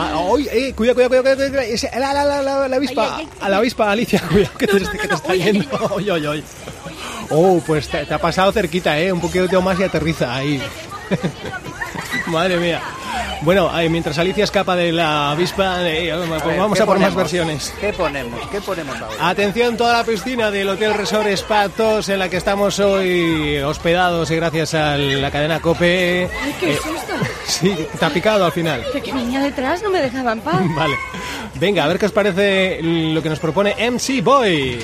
Ah, 0.00 0.16
oye, 0.18 0.48
eh, 0.52 0.72
cuidado, 0.74 0.94
cuidado, 0.94 1.10
cuidado, 1.10 1.22
cuidado, 1.36 1.50
cuidado, 1.50 1.74
ese- 1.74 1.90
la, 1.98 2.14
la, 2.14 2.24
la, 2.24 2.40
la, 2.42 2.68
la 2.68 2.76
avispa, 2.76 3.02
Ay, 3.02 3.10
ay, 3.24 3.28
ay. 3.32 3.38
a 3.40 3.48
la 3.48 3.56
avispa, 3.56 3.90
Alicia, 3.90 4.20
cuidado, 4.30 4.56
que 4.56 4.66
te, 4.68 4.78
No, 4.80 4.86
no, 4.86 4.90
que 4.92 4.96
no, 4.96 5.02
te 5.02 5.08
no, 5.08 5.14
está 5.16 5.34
yendo. 5.34 5.66
Oye, 5.94 6.12
oye, 6.12 6.28
oye. 6.28 6.42
Oh, 7.30 7.60
pues 7.66 7.88
te, 7.88 8.06
te 8.06 8.14
ha 8.14 8.18
pasado 8.18 8.52
cerquita, 8.52 8.98
¿eh? 8.98 9.12
Un 9.12 9.20
poquito 9.20 9.60
más 9.60 9.78
y 9.80 9.82
aterriza 9.82 10.34
ahí. 10.34 10.62
Madre 12.26 12.56
mía. 12.58 12.80
Bueno, 13.42 13.76
eh, 13.78 13.88
mientras 13.88 14.18
Alicia 14.18 14.44
escapa 14.44 14.74
de 14.76 14.92
la 14.92 15.30
avispa, 15.30 15.78
eh, 15.88 16.12
pues 16.28 16.44
ver, 16.44 16.58
vamos 16.58 16.76
¿qué 16.76 16.82
a 16.82 16.86
por 16.86 16.98
más 16.98 17.14
versiones. 17.14 17.72
¿Qué 17.80 17.92
ponemos? 17.92 18.40
¿Qué 18.50 18.60
ponemos 18.60 18.96
ahora? 19.00 19.28
Atención, 19.28 19.76
toda 19.76 19.92
la 19.98 20.04
piscina 20.04 20.50
del 20.50 20.68
Hotel 20.68 20.94
Resort 20.94 21.26
Espatos 21.28 22.08
en 22.08 22.18
la 22.18 22.28
que 22.28 22.36
estamos 22.36 22.78
hoy 22.80 23.58
hospedados 23.58 24.30
y 24.30 24.36
gracias 24.36 24.74
a 24.74 24.96
la 24.96 25.30
cadena 25.30 25.60
COPE. 25.60 26.28
Ay, 26.42 26.54
qué 26.60 26.72
Eh, 26.72 26.76
susto. 26.76 27.14
Sí, 27.48 27.76
te 27.98 28.04
ha 28.04 28.10
picado 28.10 28.44
al 28.44 28.52
final. 28.52 28.84
Que, 28.92 29.00
que 29.00 29.12
venía 29.12 29.40
detrás 29.40 29.82
no 29.82 29.90
me 29.90 30.00
dejaba 30.00 30.32
en 30.32 30.40
paz. 30.40 30.62
Vale. 30.76 30.94
Venga, 31.54 31.84
a 31.84 31.88
ver 31.88 31.98
qué 31.98 32.06
os 32.06 32.12
parece 32.12 32.80
lo 32.82 33.22
que 33.22 33.28
nos 33.28 33.40
propone 33.40 33.74
MC 33.90 34.22
Boy. 34.22 34.78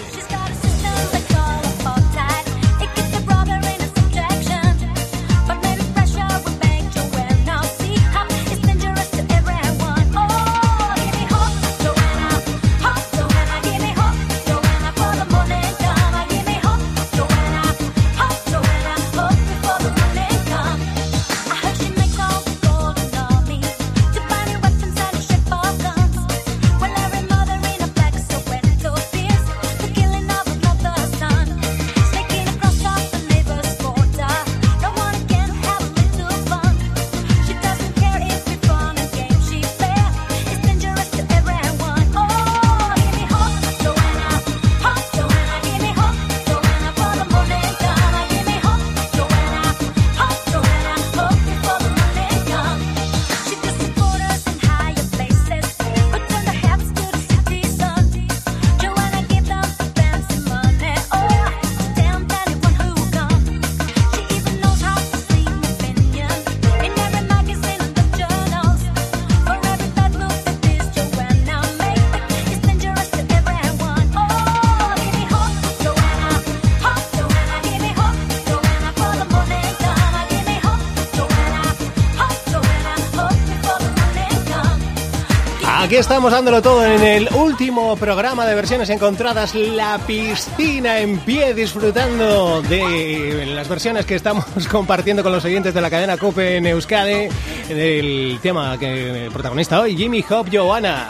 Aquí 85.84 85.96
estamos 85.96 86.32
dándolo 86.32 86.62
todo 86.62 86.82
en 86.84 87.02
el 87.02 87.28
último 87.34 87.94
programa 87.96 88.46
de 88.46 88.54
versiones 88.54 88.88
encontradas, 88.88 89.54
La 89.54 89.98
Piscina 90.06 90.98
en 91.00 91.18
pie, 91.18 91.52
disfrutando 91.52 92.62
de 92.62 93.44
las 93.54 93.68
versiones 93.68 94.06
que 94.06 94.14
estamos 94.14 94.46
compartiendo 94.70 95.22
con 95.22 95.30
los 95.32 95.44
oyentes 95.44 95.74
de 95.74 95.80
la 95.82 95.90
cadena 95.90 96.16
COPE 96.16 96.56
en 96.56 96.66
Euskadi, 96.68 97.28
del 97.68 98.38
tema 98.40 98.78
que 98.78 99.28
protagonista 99.30 99.80
hoy, 99.80 99.94
Jimmy 99.94 100.24
Hop 100.30 100.48
Johanna. 100.50 101.08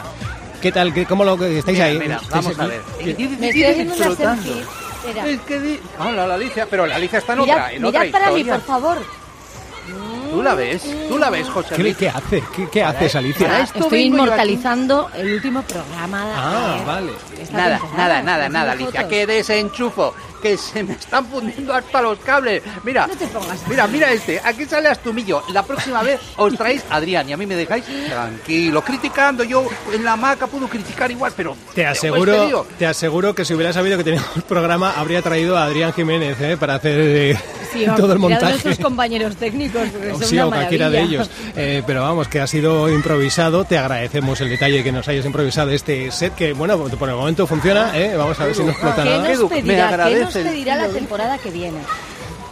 ¿Qué 0.61 0.73
tal? 0.73 0.93
¿Qué- 0.93 1.05
¿Cómo 1.05 1.23
lo 1.23 1.37
que 1.37 1.59
estáis 1.59 1.77
Mira, 1.77 1.85
ahí? 1.89 1.97
mira, 1.99 2.15
¿Estáis 2.21 2.43
vamos 2.45 2.59
a 2.59 2.67
ver. 2.67 2.81
Me 3.01 3.47
estoy 3.47 3.63
haciendo 3.63 3.93
una 3.95 4.05
Disfrutando. 4.07 4.43
selfie. 4.43 4.63
Espera. 5.07 5.29
Es 5.29 5.39
que 5.41 5.59
di... 5.59 5.79
Hola, 5.99 6.27
la 6.27 6.33
Alicia, 6.33 6.67
pero 6.69 6.85
la 6.85 6.95
Alicia 6.95 7.19
está 7.19 7.33
en 7.33 7.39
Mirad, 7.39 7.55
otra, 7.55 7.71
en 7.73 7.85
otra 7.85 7.99
mirad 8.01 8.11
para 8.19 8.31
mí, 8.31 8.43
por 8.43 8.61
favor. 8.61 8.97
Tú 10.31 10.41
la 10.43 10.55
ves, 10.55 10.83
tú 11.07 11.17
la 11.17 11.29
ves, 11.29 11.47
José 11.49 11.75
¿Qué, 11.75 11.81
Luis. 11.83 11.97
qué 11.97 12.09
hace? 12.09 12.43
¿Qué, 12.55 12.67
qué 12.69 12.83
haces, 12.83 13.15
Alicia? 13.15 13.61
Estoy 13.61 14.01
inmortalizando 14.03 15.09
el 15.15 15.33
último 15.35 15.61
programa. 15.61 16.25
Ah, 16.35 16.77
de- 16.79 16.85
vale. 16.85 17.11
Esta 17.45 17.57
Nada, 17.57 17.79
nada, 17.95 18.21
nada, 18.21 18.49
nada, 18.49 18.71
Alicia, 18.73 18.91
fotos. 19.01 19.09
que 19.09 19.25
desenchufo, 19.25 20.13
que 20.41 20.57
se 20.57 20.83
me 20.83 20.93
están 20.93 21.25
fundiendo 21.25 21.73
hasta 21.73 22.01
los 22.01 22.19
cables. 22.19 22.61
Mira, 22.83 23.07
No 23.07 23.15
te 23.15 23.25
pongas 23.27 23.51
así. 23.51 23.63
mira, 23.69 23.87
mira 23.87 24.11
este, 24.11 24.39
aquí 24.43 24.65
sale 24.65 24.89
Astumillo. 24.89 25.41
La 25.53 25.63
próxima 25.63 26.03
vez 26.03 26.19
os 26.37 26.53
traéis 26.55 26.83
a 26.89 26.97
Adrián 26.97 27.27
y 27.29 27.33
a 27.33 27.37
mí 27.37 27.45
me 27.45 27.55
dejáis 27.55 27.83
tranquilo, 28.09 28.81
criticando. 28.83 29.43
Yo 29.43 29.65
en 29.93 30.03
la 30.03 30.15
maca 30.15 30.47
puedo 30.47 30.67
criticar 30.67 31.09
igual, 31.11 31.33
pero... 31.35 31.55
Te 31.73 31.85
aseguro, 31.85 32.47
tío- 32.47 32.67
te 32.77 32.85
aseguro 32.85 33.33
que 33.33 33.45
si 33.45 33.53
hubiera 33.53 33.73
sabido 33.73 33.97
que 33.97 34.03
teníamos 34.03 34.29
programa, 34.47 34.93
habría 34.97 35.21
traído 35.21 35.57
a 35.57 35.63
Adrián 35.65 35.93
Jiménez 35.93 36.39
¿eh? 36.41 36.57
para 36.57 36.75
hacer 36.75 36.99
eh, 36.99 37.37
Sí, 37.73 37.85
todo 37.97 38.13
el 38.13 38.19
montaje. 38.19 38.51
nuestros 38.53 38.79
compañeros 38.79 39.35
técnicos. 39.35 39.83
O 40.13 40.19
son 40.19 40.23
sí, 40.23 40.35
una 40.35 40.47
o 40.47 40.49
cualquiera 40.49 40.89
de 40.89 41.01
ellos. 41.01 41.29
Eh, 41.55 41.83
pero 41.85 42.01
vamos, 42.03 42.27
que 42.27 42.39
ha 42.39 42.47
sido 42.47 42.89
improvisado. 42.89 43.65
Te 43.65 43.77
agradecemos 43.77 44.39
el 44.41 44.49
detalle 44.49 44.83
que 44.83 44.91
nos 44.91 45.07
hayas 45.07 45.25
improvisado 45.25 45.71
este 45.71 46.11
set, 46.11 46.35
que 46.35 46.53
bueno, 46.53 46.77
por 46.77 47.09
el 47.09 47.15
momento 47.15 47.34
funciona. 47.45 47.91
¿eh? 47.97 48.15
Vamos 48.17 48.39
a 48.39 48.45
ver 48.45 48.55
si 48.55 48.63
no 48.63 48.71
explota 48.71 49.03
¿Qué 49.03 49.09
nada. 49.09 49.33
nos 49.33 49.49
pedirá, 49.49 50.07
¿qué 50.09 50.15
nos 50.19 50.33
pedirá 50.33 50.75
la 50.75 50.87
temporada 50.89 51.37
que 51.37 51.51
viene? 51.51 51.79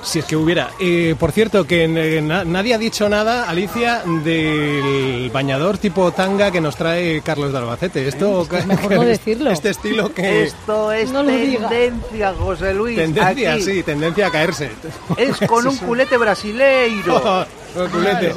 Si 0.03 0.19
es 0.19 0.25
que 0.25 0.35
hubiera. 0.35 0.69
Eh, 0.81 1.15
por 1.17 1.31
cierto, 1.31 1.65
que 1.65 1.85
eh, 1.85 2.21
na- 2.21 2.43
nadie 2.43 2.73
ha 2.73 2.77
dicho 2.77 3.07
nada, 3.07 3.47
Alicia, 3.49 4.01
del 4.05 5.29
bañador 5.31 5.77
tipo 5.77 6.11
tanga 6.11 6.51
que 6.51 6.59
nos 6.59 6.75
trae 6.75 7.21
Carlos 7.21 7.53
de 7.53 7.59
Albacete. 7.59 8.05
Esto, 8.09 8.45
es 8.51 8.65
mejor 8.65 8.95
no 8.95 9.01
decirlo. 9.05 9.49
Este 9.49 9.69
estilo 9.69 10.13
que. 10.13 10.43
Esto 10.43 10.91
es 10.91 11.09
No 11.11 11.23
lo 11.23 11.31
diga. 11.31 11.69
tendencia, 11.69 12.33
José 12.37 12.73
Luis. 12.73 12.97
Tendencia, 12.97 13.53
aquí. 13.53 13.61
sí, 13.63 13.83
tendencia 13.83 14.27
a 14.27 14.31
caerse. 14.31 14.71
Es 15.15 15.37
con 15.47 15.65
un 15.69 15.77
culete 15.77 16.17
brasileiro. 16.17 17.15
Oh, 17.15 17.85
culete. 17.89 18.33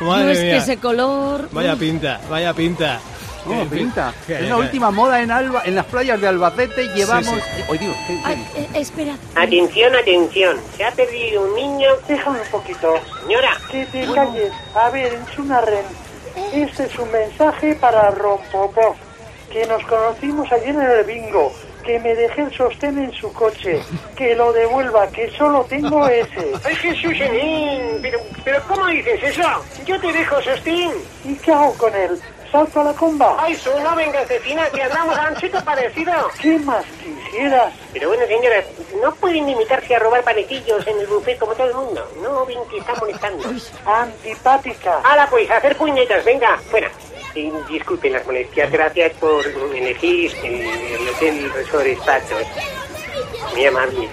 no 0.00 0.06
Madre 0.06 0.32
es 0.32 0.38
mía. 0.40 0.50
que 0.52 0.56
ese 0.56 0.76
color... 0.78 1.50
Vaya 1.52 1.76
pinta, 1.76 2.18
vaya 2.30 2.54
pinta. 2.54 2.98
Oh, 3.46 3.52
En 3.52 3.68
fin. 3.70 3.78
pinta. 3.78 4.12
Es 4.28 4.40
la 4.42 4.56
que- 4.56 4.60
última 4.62 4.90
moda 4.90 5.22
en 5.22 5.30
Alba, 5.30 5.62
en 5.64 5.74
las 5.74 5.86
playas 5.86 6.20
de 6.20 6.28
Albacete 6.28 6.88
llevamos. 6.94 7.26
sí. 7.26 7.62
Oye, 7.68 7.78
digo, 7.80 7.94
¿qué- 8.06 8.14
qué 8.14 8.20
Ay, 8.24 8.46
eh, 8.56 8.68
espera. 8.74 9.14
Atención, 9.36 9.94
atención. 9.96 10.56
Se 10.76 10.84
ha 10.84 10.90
perdido 10.92 11.42
un 11.42 11.54
niño. 11.54 11.88
Déjame 12.06 12.40
un 12.40 12.48
poquito. 12.48 12.94
Señora, 13.22 13.50
Que 13.70 13.86
te 13.86 14.06
calles. 14.12 14.52
A 14.74 14.90
ver, 14.90 15.14
en 15.14 15.26
Chunarren, 15.34 15.84
este 16.52 16.84
es 16.84 16.98
un 16.98 17.10
mensaje 17.12 17.74
para 17.76 18.10
Rompopov, 18.10 18.94
que 19.52 19.66
nos 19.66 19.82
conocimos 19.84 20.50
ayer 20.52 20.70
en 20.74 20.82
el 20.82 21.04
bingo, 21.04 21.52
que 21.84 21.98
me 22.00 22.14
dejé 22.14 22.42
el 22.42 22.52
sostén 22.54 22.98
en 22.98 23.12
su 23.12 23.32
coche, 23.32 23.80
que 24.16 24.34
lo 24.34 24.52
devuelva, 24.52 25.08
que 25.08 25.30
solo 25.30 25.64
tengo 25.68 26.06
ese. 26.08 26.52
¡Ay, 26.64 26.74
Jesús! 26.76 27.16
Pero, 28.02 28.18
pero 28.44 28.62
¿cómo 28.68 28.86
dices 28.88 29.22
eso? 29.22 29.42
Yo 29.86 29.98
te 30.00 30.12
dejo 30.12 30.40
sostín. 30.42 30.90
¿Y 31.24 31.34
qué 31.36 31.52
hago 31.52 31.72
con 31.74 31.94
él? 31.94 32.20
¿Salto 32.50 32.80
a 32.80 32.84
la 32.84 32.92
comba? 32.94 33.36
Ay, 33.38 33.54
su 33.54 33.70
no 33.80 33.94
vengas 33.94 34.26
de 34.28 34.40
fina, 34.40 34.68
que 34.70 34.82
andamos 34.82 35.16
a 35.18 35.28
un 35.28 35.36
chico 35.36 35.58
parecido. 35.62 36.12
¿Qué 36.40 36.58
más 36.60 36.84
quisieras? 37.02 37.74
Pero 37.92 38.08
bueno, 38.08 38.26
señora, 38.26 38.64
no 39.02 39.14
pueden 39.16 39.46
limitarse 39.46 39.94
a 39.94 39.98
robar 39.98 40.22
panecillos 40.24 40.86
en 40.86 40.98
el 40.98 41.06
buffet 41.06 41.38
como 41.38 41.52
todo 41.52 41.66
el 41.66 41.74
mundo. 41.74 42.10
No 42.22 42.46
ven 42.46 42.58
que 42.70 42.78
están 42.78 42.96
molestando. 42.98 43.48
Antipática. 43.84 45.00
Hala, 45.04 45.28
pues, 45.28 45.50
hacer 45.50 45.76
puñetas, 45.76 46.24
venga, 46.24 46.56
fuera. 46.70 46.90
Disculpen 47.68 48.14
las 48.14 48.26
molestias, 48.26 48.70
gracias 48.72 49.12
por 49.14 49.46
elegir 49.46 50.34
el, 50.42 50.60
el 50.62 51.08
Hotel 51.08 51.52
Resort 51.52 51.86
Espatos. 51.86 52.46
Muy 53.52 53.66
amable. 53.66 54.08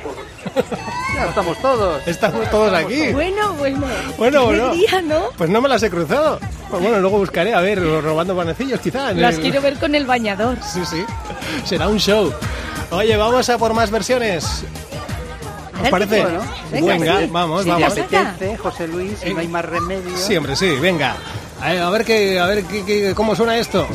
Ya 1.16 1.26
estamos 1.30 1.58
todos. 1.62 2.08
Estamos 2.08 2.50
todos 2.50 2.74
aquí. 2.74 3.12
Bueno, 3.14 3.54
bueno. 3.54 3.86
Bueno, 4.18 4.46
bueno. 4.46 4.74
día, 4.74 5.02
¿no? 5.02 5.30
Pues 5.38 5.50
no 5.50 5.62
me 5.62 5.70
las 5.70 5.82
he 5.84 5.90
cruzado. 5.90 6.40
Pues 6.70 6.82
bueno, 6.82 7.00
luego 7.00 7.18
buscaré, 7.20 7.54
a 7.54 7.62
ver, 7.62 7.82
robando 8.04 8.36
panecillos 8.36 8.80
quizá. 8.80 9.14
Las 9.14 9.36
el- 9.36 9.42
quiero 9.42 9.62
ver 9.62 9.78
con 9.78 9.96
el 9.96 10.06
bañador. 10.06 10.58
Sí, 10.62 10.82
sí. 10.86 11.06
Será 11.64 11.88
un 11.88 12.00
show. 12.00 12.34
Oye, 12.92 13.16
vamos 13.18 13.50
a 13.50 13.58
por 13.58 13.74
más 13.74 13.90
versiones. 13.92 14.64
A 15.74 15.78
¿Os 15.78 15.82
ver, 15.84 15.92
parece? 15.92 16.16
¿qué 16.16 16.22
Bueno, 16.24 16.42
Venga, 16.72 16.94
Venga, 16.94 17.20
sí. 17.20 17.30
vamos, 17.32 17.64
Sí, 17.64 17.70
vamos. 17.70 17.94
te 17.96 18.04
¿Te 18.04 18.18
apetece, 18.18 18.58
José 18.58 18.88
Luis? 18.88 19.20
Si 19.20 19.30
Eh, 19.30 19.34
no 19.34 19.40
hay 19.40 19.48
más 19.48 19.66
remedio. 19.66 20.16
Sí, 20.18 20.36
hombre, 20.38 20.56
sí, 20.56 20.70
venga. 20.82 21.16
A 21.62 21.70
ver, 21.72 21.82
a 21.82 21.90
ver 21.90 22.06
qué, 22.06 22.40
a 22.40 22.46
ver 22.46 22.64
qué, 22.66 22.84
qué- 22.86 23.14
cómo 23.16 23.36
suena 23.36 23.58
esto. 23.58 23.88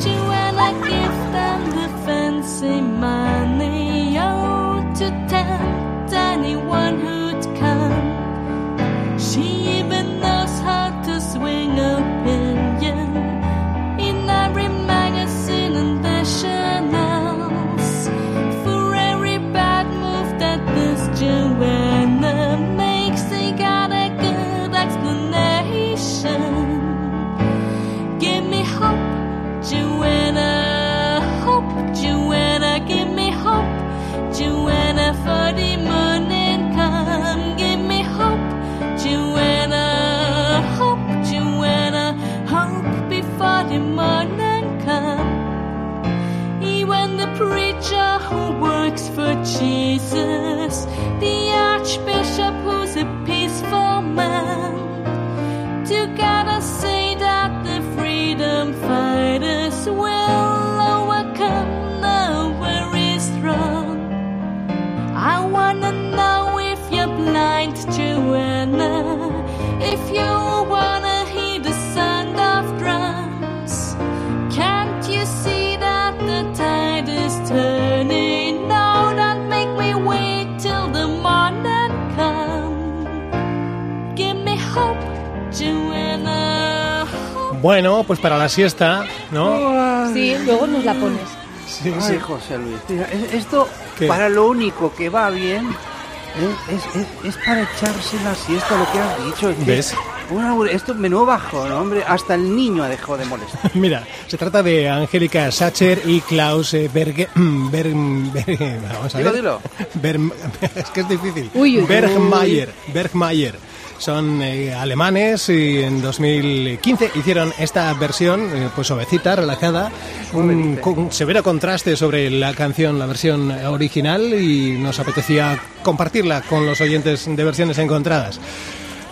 Bueno, 87.81 88.03
pues 88.03 88.19
para 88.19 88.37
la 88.37 88.47
siesta, 88.47 89.07
¿no? 89.31 90.13
Sí, 90.13 90.35
luego 90.45 90.67
nos 90.67 90.85
la 90.85 90.93
pones. 90.93 91.21
Sí, 91.67 91.91
Ay, 91.91 92.13
sí. 92.13 92.19
José 92.19 92.55
Luis. 92.59 92.75
mira, 92.87 93.07
es- 93.11 93.33
esto, 93.33 93.67
¿Qué? 93.97 94.05
para 94.05 94.29
lo 94.29 94.45
único 94.49 94.93
que 94.93 95.09
va 95.09 95.31
bien, 95.31 95.65
¿eh? 95.67 96.75
es, 96.75 97.01
es- 97.01 97.07
es 97.25 97.43
para 97.43 97.63
echarse 97.63 98.17
la 98.23 98.35
siesta, 98.35 98.77
lo 98.77 98.91
que 98.91 98.99
has 98.99 99.25
dicho. 99.25 99.49
Es 99.49 99.65
¿Ves? 99.65 99.95
una- 100.29 100.69
esto 100.69 100.93
menudo 100.93 101.25
bajón, 101.25 101.71
hombre. 101.71 102.03
Hasta 102.07 102.35
el 102.35 102.55
niño 102.55 102.83
ha 102.83 102.87
dejado 102.87 103.17
de 103.17 103.25
molestar. 103.25 103.71
Mira, 103.73 104.03
se 104.27 104.37
trata 104.37 104.61
de 104.61 104.87
Angélica 104.87 105.51
Sacher 105.51 106.03
y 106.05 106.21
Klaus 106.21 106.75
eh, 106.75 106.87
Berge, 106.93 107.29
Ber- 107.35 107.95
Ber- 107.95 108.79
vamos 108.93 109.15
a 109.15 109.17
Dilo, 109.17 109.31
ver. 109.31 109.41
dilo. 109.41 109.61
Berm- 109.99 110.33
es 110.75 110.89
que 110.91 110.99
es 111.01 111.09
difícil. 111.09 111.49
Uy, 111.55 111.77
uy, 111.77 111.81
uy. 111.81 111.85
Bergmayer, 111.87 112.71
Bergmayer. 112.93 113.55
Son 114.01 114.41
eh, 114.41 114.73
alemanes 114.73 115.47
y 115.49 115.77
en 115.83 116.01
2015 116.01 117.11
hicieron 117.13 117.53
esta 117.59 117.93
versión, 117.93 118.49
eh, 118.51 118.67
pues 118.73 118.87
suavecita, 118.87 119.35
relajada, 119.35 119.91
un, 120.33 120.77
con 120.77 120.97
un 120.97 121.11
severo 121.11 121.43
contraste 121.43 121.95
sobre 121.95 122.31
la 122.31 122.55
canción, 122.55 122.97
la 122.97 123.05
versión 123.05 123.51
original 123.51 124.23
y 124.33 124.71
nos 124.79 124.99
apetecía 124.99 125.59
compartirla 125.83 126.41
con 126.41 126.65
los 126.65 126.81
oyentes 126.81 127.27
de 127.27 127.43
versiones 127.43 127.77
encontradas. 127.77 128.39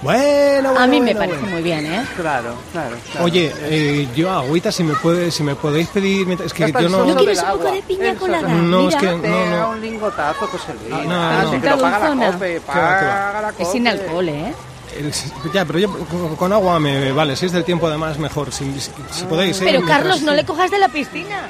Bueno, 0.02 0.70
bueno, 0.72 0.80
A 0.80 0.88
mí 0.88 1.02
me 1.02 1.14
bueno, 1.14 1.20
parece 1.20 1.38
bueno. 1.40 1.54
muy 1.56 1.62
bien, 1.62 1.86
¿eh? 1.86 2.04
Claro, 2.16 2.56
claro. 2.72 2.96
claro. 3.12 3.26
Oye, 3.26 3.54
eh, 3.66 4.08
yo 4.16 4.32
agüita 4.32 4.72
si 4.72 4.84
me 4.84 4.96
puede, 4.96 5.30
si 5.30 5.44
me 5.44 5.54
podéis 5.56 5.90
pedir, 5.90 6.26
es 6.44 6.52
que 6.54 6.72
yo 6.72 6.90
no, 6.90 7.06
¿No 7.06 7.16
quieres 7.18 7.44
un 7.44 7.60
poco 7.60 7.72
de 7.74 7.82
piña 7.84 8.16
colada? 8.16 8.48
No, 8.48 8.86
Mira. 8.86 8.90
es 8.90 8.96
que- 8.96 9.08
Te 9.22 9.30
no, 9.30 9.46
no. 9.60 9.70
un 9.72 9.82
lingotazo, 9.82 10.48
José 10.48 10.74
Luis. 10.82 10.90
No, 10.90 11.04
no, 11.04 11.14
Ah, 11.14 11.42
no. 11.44 11.52
sí, 11.52 11.58
pero 11.62 11.78
paga 11.78 12.16
la 12.16 12.32
cope, 12.32 12.62
paga 12.62 13.42
la 13.42 13.50
Es 13.60 13.72
sin 13.72 13.84
cope. 13.86 13.90
alcohol, 13.90 14.30
¿eh? 14.30 14.54
El- 14.98 15.12
ya, 15.54 15.66
pero 15.66 15.80
yo 15.80 15.92
con, 16.38 16.54
agua 16.54 16.80
me 16.80 17.12
vale. 17.12 17.36
Si 17.36 17.46
es 17.46 17.52
del 17.52 17.64
tiempo 17.64 17.88
además 17.88 18.18
mejor, 18.18 18.52
si, 18.52 18.66
si- 18.80 18.92
si 19.12 19.26
podéis. 19.26 19.60
¿eh? 19.62 19.66
Pero 19.66 19.86
Carlos, 19.86 20.22
no 20.22 20.34
le 20.34 20.46
cojas 20.46 20.72
de 20.72 20.80
la 20.80 20.90
piscina. 20.90 21.48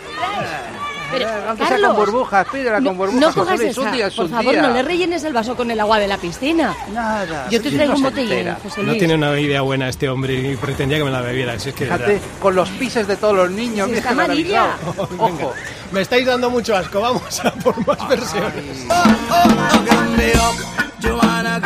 Pero, 1.12 1.26
Eh, 1.28 1.32
Aunque 1.48 1.66
sea 1.66 1.78
con 1.78 1.82
Carlos, 1.82 1.96
burbujas, 1.96 2.48
pídela 2.52 2.80
no, 2.80 2.90
con 2.92 2.98
burbujas. 2.98 3.22
no 3.22 3.34
cojas 3.34 3.60
esa. 3.62 3.92
día 3.92 4.12
Por 4.16 4.30
favor, 4.30 4.52
día. 4.54 4.62
no 4.62 4.70
le 4.70 4.84
rellenes 4.84 5.24
el 5.24 5.34
vaso 5.34 5.56
con 5.56 5.72
el 5.72 5.80
agua 5.80 5.98
de 5.98 6.08
la 6.08 6.20
piscina. 6.20 6.76
Nada. 6.94 7.48
Yo 7.50 7.60
te 7.60 7.72
traigo 7.72 7.94
no 7.94 7.98
un 7.98 8.04
botellín. 8.04 8.54
José 8.62 8.82
No 8.82 8.88
Luis. 8.90 9.00
tiene 9.00 9.16
una 9.16 9.40
idea 9.40 9.62
buena 9.62 9.90
este 9.90 10.08
hombre 10.08 10.36
y 10.36 10.56
pretendía 10.56 11.00
que 11.00 11.04
me 11.06 11.10
la 11.10 11.22
bebiera. 11.22 11.58
Si 11.60 11.70
es 11.70 11.76
que, 11.76 11.86
Fíjate, 11.86 12.04
verdad. 12.06 12.22
con 12.40 12.54
los 12.56 12.70
pises 12.70 13.08
de 13.08 13.16
todos 13.16 13.36
los 13.36 13.50
niños. 13.50 13.88
Mira 13.88 13.98
está 14.02 14.12
amarilla. 14.12 14.76
Venga, 15.10 15.24
Ojo. 15.24 15.54
me 15.92 16.02
estáis 16.02 16.28
dando 16.28 16.52
mucho 16.52 16.76
asco. 16.78 17.02
Vamos 17.02 17.44
a 17.44 17.52
por 17.54 17.76
más 17.88 18.08
versiones. 18.08 18.86
up, 20.36 20.56
Joanna, 21.02 21.60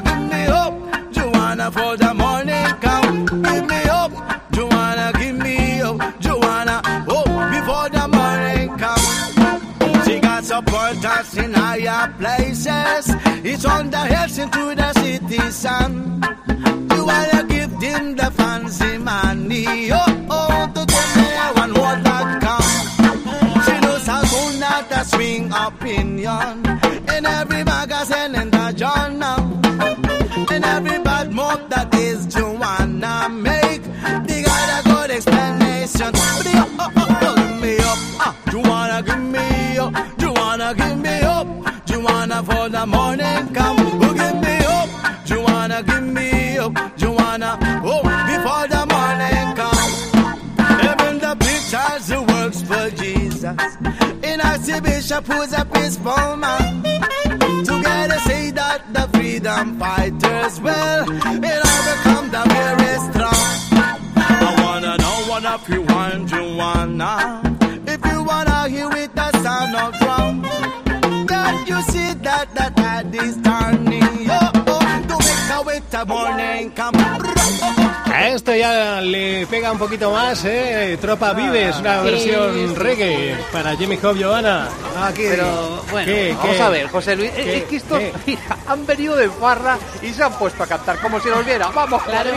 give 0.00 0.22
me 0.32 0.46
up, 0.46 0.72
Joanna, 1.12 1.30
Joanna, 1.60 1.70
for 1.70 1.96
the 1.96 2.14
morning 2.14 2.66
come. 2.80 3.26
Give 3.42 3.66
me 3.66 3.82
up, 4.00 4.12
Joanna, 4.52 5.12
give 5.18 5.36
me 5.36 5.80
up, 5.80 6.20
Joanna, 6.20 6.82
oh, 7.08 7.24
before 7.54 7.88
the 7.88 8.06
morning 8.08 8.68
come. 8.78 10.04
She 10.04 10.20
got 10.20 10.44
supporters 10.44 11.36
in 11.36 11.52
higher 11.54 12.12
places. 12.18 13.14
It's 13.42 13.64
on 13.64 13.90
the 13.90 13.98
hills 13.98 14.38
into 14.38 14.74
the 14.74 14.92
city 14.94 15.50
sun. 15.50 16.22
You 16.94 17.04
wanna 17.04 17.44
give 17.48 17.72
them 17.80 18.16
the 18.16 18.30
fancy 18.32 18.98
money, 18.98 19.90
oh, 19.92 20.26
oh, 20.30 20.66
to 20.74 20.86
get 20.86 21.16
me 21.16 21.28
one 21.60 21.72
more 21.72 21.96
that 22.06 22.28
come. 22.46 23.62
She 23.64 23.80
knows 23.80 24.06
how 24.06 24.82
to 24.82 25.04
swing 25.04 25.50
opinion 25.52 26.66
in 27.16 27.26
every 27.26 27.64
magazine 27.64 28.19
Joanna 42.40 42.62
for 42.62 42.68
the 42.70 42.86
morning 42.86 43.54
come. 43.54 43.76
Who 43.76 44.14
give 44.14 44.40
me 44.40 44.56
up? 44.64 44.88
Joanna, 45.26 45.82
give 45.82 46.02
me 46.02 46.58
up. 46.58 46.96
Joanna, 46.96 47.58
Oh, 47.84 48.02
before 48.02 48.66
the 48.68 48.86
morning 48.94 49.56
come. 49.60 49.90
Even 50.88 51.18
the 51.18 51.36
pictures, 51.36 52.08
who 52.08 52.22
works 52.22 52.62
for 52.62 52.90
Jesus. 52.96 53.76
In 54.24 54.40
Archbishop 54.40 55.26
who's 55.26 55.52
a 55.52 55.64
peaceful 55.66 56.36
man. 56.36 56.82
Together 57.64 58.18
say 58.20 58.50
that 58.52 58.82
the 58.92 59.08
freedom 59.12 59.78
fighters 59.78 60.60
will. 60.60 61.04
It 61.44 61.60
all 61.68 61.82
become 61.90 62.30
the 62.30 62.44
very 62.48 62.96
strong. 63.10 63.48
I 64.16 64.56
wanna 64.64 64.96
know 64.96 65.16
what 65.30 65.44
if 65.44 65.68
you 65.68 65.82
want, 65.82 66.28
Joanna. 66.28 67.39
You 71.70 71.80
see 71.82 72.12
that 72.22 72.46
the 72.54 72.66
tide 72.80 73.14
is 73.14 73.36
turning, 73.42 74.26
yo, 74.26 74.40
to 75.08 75.16
make 75.18 75.50
a 75.54 75.62
way 75.64 75.80
the 75.90 76.04
morning 76.04 76.70
come. 76.74 76.96
A 78.12 78.28
esto 78.34 78.52
ya 78.54 79.00
le 79.00 79.46
pega 79.46 79.70
un 79.70 79.78
poquito 79.78 80.10
más, 80.12 80.44
¿eh? 80.44 80.98
Tropa 81.00 81.32
Vives, 81.32 81.76
una 81.78 82.00
Sí, 82.02 82.04
versión 82.10 82.54
sí. 82.54 82.74
reggae 82.74 83.36
para 83.52 83.76
Jimmy 83.76 83.96
Hop 84.02 84.16
Johanna. 84.20 84.68
Aquí, 85.00 85.22
Pero 85.30 85.82
bueno, 85.92 86.06
¿Qué, 86.12 86.34
vamos 86.36 86.56
qué? 86.56 86.62
a 86.62 86.68
ver, 86.70 86.88
José 86.90 87.14
Luis, 87.16 87.30
¿Qué? 87.30 87.58
es 87.58 87.64
que 87.64 87.76
estos 87.76 88.02
han 88.66 88.84
venido 88.84 89.14
de 89.16 89.30
farra 89.30 89.78
y 90.02 90.12
se 90.12 90.22
han 90.24 90.32
puesto 90.34 90.62
a 90.64 90.66
cantar 90.66 90.98
como 91.00 91.20
si 91.20 91.28
nos 91.28 91.46
viera. 91.46 91.68
¡Vamos, 91.68 92.02
Claro. 92.02 92.30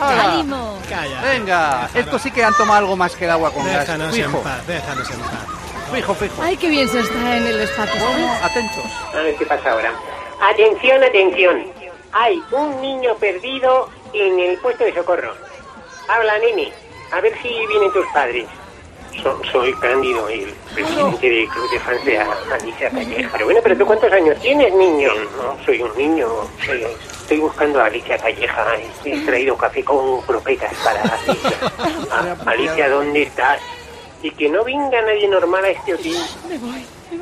¡Hala! 0.00 0.24
¡Ánimo! 0.34 0.78
Calla. 0.88 1.22
Venga, 1.22 1.88
estos 1.94 2.20
sí 2.22 2.30
que 2.30 2.44
han 2.44 2.54
tomado 2.54 2.80
algo 2.80 2.94
más 2.96 3.16
que 3.16 3.24
el 3.24 3.30
agua 3.30 3.50
con 3.50 3.64
gas. 3.64 3.80
Déjanos 3.86 4.16
en 4.16 4.32
paz, 4.32 4.66
déjanos 4.66 5.10
en 5.10 5.18
paz. 5.20 5.61
Fijo, 5.92 6.14
fijo. 6.14 6.42
Ay, 6.42 6.56
qué 6.56 6.68
bien 6.68 6.88
se 6.88 7.00
está 7.00 7.36
en 7.36 7.46
el 7.46 7.60
espacio. 7.60 8.00
Bueno, 8.04 8.32
atentos. 8.42 8.84
A 9.14 9.20
ver 9.22 9.34
qué 9.36 9.46
pasa 9.46 9.72
ahora. 9.72 9.92
Atención, 10.40 11.02
atención. 11.02 11.64
Hay 12.12 12.42
un 12.50 12.80
niño 12.80 13.14
perdido 13.16 13.88
en 14.12 14.38
el 14.38 14.58
puesto 14.58 14.84
de 14.84 14.92
socorro. 14.94 15.34
Habla, 16.08 16.38
nene. 16.38 16.72
A 17.12 17.20
ver 17.20 17.32
si 17.42 17.48
vienen 17.66 17.92
tus 17.92 18.06
padres. 18.12 18.46
So- 19.22 19.40
soy 19.52 19.74
Cándido, 19.74 20.26
el 20.28 20.54
presidente 20.74 21.28
del 21.28 21.46
Club 21.48 21.70
de 21.70 21.80
Fans 21.80 22.04
de 22.06 22.18
Alicia 22.18 22.90
Calleja. 22.90 23.28
Pero 23.32 23.44
bueno, 23.44 23.60
pero 23.62 23.76
tú 23.76 23.84
cuántos 23.86 24.10
años 24.10 24.40
tienes, 24.40 24.72
niño? 24.74 25.10
No, 25.36 25.56
soy 25.66 25.82
un 25.82 25.94
niño. 25.98 26.28
soy- 26.64 26.86
Estoy 27.22 27.38
buscando 27.38 27.80
a 27.80 27.86
Alicia 27.86 28.16
Calleja. 28.18 28.66
He 29.04 29.20
traído 29.24 29.56
café 29.56 29.84
con 29.84 30.20
croquetas 30.22 30.72
para 30.82 31.02
Alicia. 31.02 31.58
Ah, 32.10 32.36
Alicia, 32.46 32.88
¿dónde 32.88 33.22
estás? 33.22 33.58
Y 34.22 34.30
que 34.30 34.48
no 34.48 34.64
venga 34.64 35.02
nadie 35.02 35.28
normal 35.28 35.64
a 35.64 35.70
este 35.70 35.94
hotel. 35.94 36.16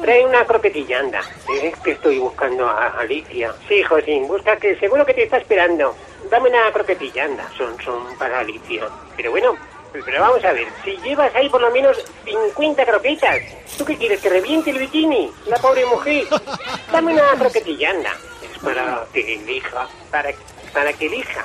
Trae 0.03 0.25
una 0.25 0.45
croquetilla, 0.45 1.01
anda. 1.01 1.21
Es 1.63 1.79
que 1.81 1.93
estoy 1.93 2.19
buscando 2.19 2.69
a 2.69 2.89
Alicia. 2.99 3.55
Sí, 3.69 3.83
Josín, 3.83 4.29
busca 4.29 4.57
que 4.57 4.77
seguro 4.77 5.05
que 5.05 5.15
te 5.15 5.25
está 5.25 5.39
esperando. 5.39 5.95
Dame 6.31 6.51
una 6.51 6.71
croquetilla, 6.73 7.25
anda. 7.25 7.49
Son, 7.57 7.77
son 7.83 8.17
para 8.19 8.41
Alicia. 8.41 8.87
Pero 9.17 9.31
bueno, 9.31 9.57
pero 9.93 10.21
vamos 10.21 10.45
a 10.45 10.53
ver. 10.53 10.69
Si 10.85 10.97
llevas 10.99 11.35
ahí 11.35 11.49
por 11.49 11.61
lo 11.61 11.71
menos 11.71 11.97
50 12.25 12.85
croquetas, 12.85 13.41
¿tú 13.77 13.85
qué 13.85 13.97
quieres? 13.97 14.21
¿Que 14.21 14.29
reviente 14.29 14.71
el 14.71 14.79
bikini? 14.79 15.33
La 15.47 15.57
pobre 15.57 15.85
mujer. 15.87 16.27
Dame 16.93 17.15
una 17.15 17.35
croquetilla, 17.39 17.91
anda. 17.91 18.13
Es 18.43 18.59
para 18.63 19.05
que 19.13 19.35
elija. 19.35 19.89
Para, 20.11 20.31
para 20.73 20.93
que 20.93 21.07
elija. 21.07 21.45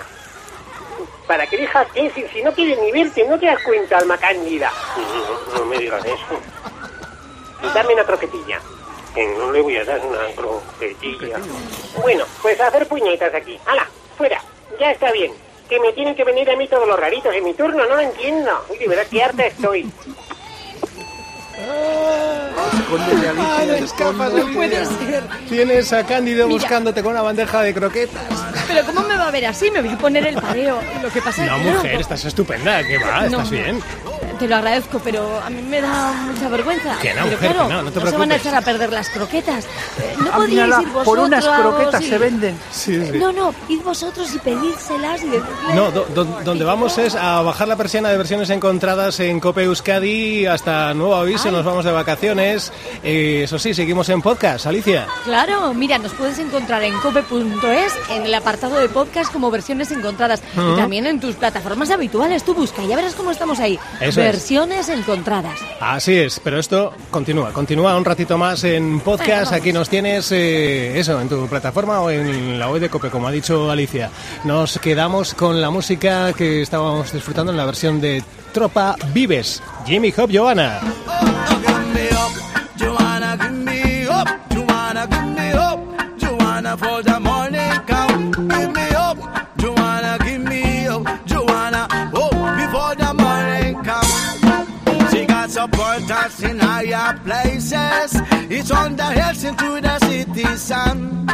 Para 1.27 1.47
que 1.47 1.55
elija 1.55 1.85
qué, 1.93 2.11
si, 2.11 2.23
si 2.27 2.43
no 2.43 2.51
quieres 2.53 2.79
ni 2.79 2.91
verte, 2.91 3.27
no 3.27 3.39
te 3.39 3.47
das 3.47 3.61
cuenta, 3.63 3.97
alma 3.97 4.17
cándida. 4.17 4.71
No, 5.53 5.59
no 5.59 5.65
me 5.65 5.77
digas 5.77 6.03
eso. 6.05 7.73
Dame 7.73 7.93
una 7.93 8.03
croquetilla. 8.03 8.59
Que 9.13 9.27
no 9.37 9.51
le 9.51 9.61
voy 9.61 9.77
a 9.77 9.85
dar 9.85 10.01
una 10.05 10.19
croquetilla. 10.35 11.37
Bueno, 12.01 12.25
pues 12.41 12.59
a 12.59 12.67
hacer 12.67 12.87
puñetas 12.87 13.33
aquí. 13.33 13.59
¡Hala! 13.65 13.87
¡Fuera! 14.17 14.41
Ya 14.79 14.91
está 14.91 15.11
bien. 15.11 15.31
Que 15.69 15.79
me 15.79 15.93
tienen 15.93 16.15
que 16.15 16.23
venir 16.23 16.49
a 16.49 16.55
mí 16.55 16.67
todos 16.67 16.87
los 16.87 16.99
raritos 16.99 17.33
en 17.33 17.43
mi 17.43 17.53
turno, 17.53 17.85
no 17.85 17.95
lo 17.95 18.01
entiendo. 18.01 18.65
Uy, 18.69 18.77
de 18.77 18.87
verdad, 18.87 19.05
qué 19.09 19.23
harta 19.23 19.45
estoy. 19.45 19.89
Ah, 21.57 22.49
no 23.65 23.73
escapas, 23.73 24.33
no 24.33 24.53
Puede 24.53 24.85
ser. 24.85 25.23
Tienes 25.49 25.93
a 25.93 26.05
Cándido 26.05 26.47
Mira. 26.47 26.59
buscándote 26.59 27.01
con 27.01 27.13
una 27.13 27.21
bandeja 27.21 27.61
de 27.61 27.73
croquetas. 27.73 28.23
Pero 28.75 28.87
¿cómo 28.87 29.07
me 29.07 29.15
va 29.15 29.29
a 29.29 29.31
ver 29.31 29.45
así? 29.45 29.71
Me 29.71 29.81
voy 29.81 29.91
a 29.91 29.97
poner 29.97 30.27
el 30.27 30.35
pareo. 30.35 30.81
Lo 31.01 31.09
que 31.09 31.21
pasa 31.21 31.45
No, 31.45 31.55
es 31.57 31.63
que... 31.63 31.71
mujer, 31.71 32.01
estás 32.01 32.25
estupenda. 32.25 32.83
¿Qué 32.83 32.97
va? 32.97 33.21
No, 33.21 33.25
¿Estás 33.41 33.49
bien? 33.49 33.81
Te 34.39 34.47
lo 34.49 34.57
agradezco, 34.57 34.99
pero 35.01 35.39
a 35.41 35.49
mí 35.49 35.61
me 35.61 35.79
da 35.79 36.11
mucha 36.25 36.49
vergüenza. 36.49 36.97
Que 37.01 37.13
no, 37.13 37.21
pero 37.23 37.31
mujer, 37.37 37.51
claro, 37.51 37.67
que 37.69 37.73
no, 37.73 37.81
no 37.83 37.91
te 37.91 37.99
se 37.99 37.99
van 38.05 38.07
a 38.07 38.17
preocupes. 38.17 38.41
echar 38.41 38.55
a 38.55 38.61
perder 38.61 38.91
las 38.91 39.09
croquetas. 39.09 39.63
Eh, 39.65 40.15
No 40.19 40.29
Ah, 40.31 40.35
podríais 40.37 40.49
mírala, 40.67 40.81
ir 40.81 40.87
vosotros... 40.89 41.05
por 41.05 41.19
unas 41.19 41.45
croquetas 41.47 42.01
y- 42.01 42.09
se 42.09 42.17
venden. 42.17 42.59
Sí, 42.71 43.05
sí. 43.11 43.17
No, 43.17 43.31
no, 43.31 43.53
id 43.69 43.81
vosotros 43.81 44.33
y 44.35 44.39
pedírselas 44.39 45.23
y. 45.23 45.31
No, 45.73 45.89
do- 45.91 46.05
do- 46.13 46.25
donde 46.43 46.65
vamos 46.65 46.97
es 46.97 47.15
a 47.15 47.41
bajar 47.43 47.67
la 47.69 47.77
persiana 47.77 48.09
de 48.09 48.17
versiones 48.17 48.49
encontradas 48.49 49.19
en 49.21 49.39
Cope 49.39 49.63
Euskadi. 49.63 50.45
Hasta 50.47 50.93
nuevo 50.93 51.15
aviso, 51.15 51.45
Ay. 51.47 51.51
nos 51.53 51.63
vamos 51.63 51.85
de 51.85 51.91
vacaciones. 51.93 52.73
Eh, 53.03 53.41
eso 53.45 53.57
sí, 53.57 53.73
seguimos 53.73 54.09
en 54.09 54.21
podcast, 54.21 54.65
Alicia. 54.65 55.07
Claro, 55.23 55.73
mira, 55.73 55.97
nos 55.97 56.11
puedes 56.13 56.39
encontrar 56.39 56.83
en 56.83 56.93
cope.es, 56.99 57.93
en 58.09 58.23
el 58.25 58.33
apartado 58.33 58.75
de 58.79 58.89
podcast 58.89 59.31
como 59.31 59.49
versiones 59.49 59.91
encontradas. 59.91 60.41
Y 60.57 60.75
también 60.75 61.05
en 61.05 61.21
tus 61.21 61.35
plataformas 61.35 61.89
habituales. 61.89 62.43
Tú 62.43 62.53
busca, 62.53 62.83
ya 62.83 62.97
verás 62.97 63.13
cómo 63.15 63.31
estamos 63.31 63.59
ahí. 63.59 63.79
Eso 64.09 64.21
es. 64.21 64.27
versiones 64.27 64.89
encontradas. 64.89 65.59
Así 65.79 66.15
es, 66.15 66.39
pero 66.43 66.59
esto 66.59 66.93
continúa, 67.11 67.51
continúa 67.51 67.97
un 67.97 68.05
ratito 68.05 68.37
más 68.37 68.63
en 68.63 68.99
podcast. 68.99 69.53
Aquí 69.53 69.71
nos 69.73 69.89
tienes 69.89 70.31
eh, 70.31 70.99
eso, 70.99 71.19
en 71.19 71.29
tu 71.29 71.47
plataforma 71.47 72.01
o 72.01 72.09
en 72.09 72.59
la 72.59 72.69
web 72.69 72.81
de 72.81 72.89
Cope, 72.89 73.09
como 73.09 73.27
ha 73.27 73.31
dicho 73.31 73.69
Alicia. 73.69 74.09
Nos 74.43 74.79
quedamos 74.79 75.33
con 75.33 75.61
la 75.61 75.69
música 75.69 76.33
que 76.33 76.61
estábamos 76.61 77.11
disfrutando 77.11 77.51
en 77.51 77.57
la 77.57 77.65
versión 77.65 78.01
de 78.01 78.23
Tropa 78.53 78.95
Vives, 79.13 79.61
Jimmy 79.85 80.13
Hop 80.17 80.29
Johanna. 80.33 80.79
Places. 97.41 98.11
It's 98.49 98.71
on 98.71 98.95
the 98.95 99.09
hills 99.17 99.43
into 99.43 99.69
the 99.81 99.95
city 100.07 100.45
sun. 100.55 101.27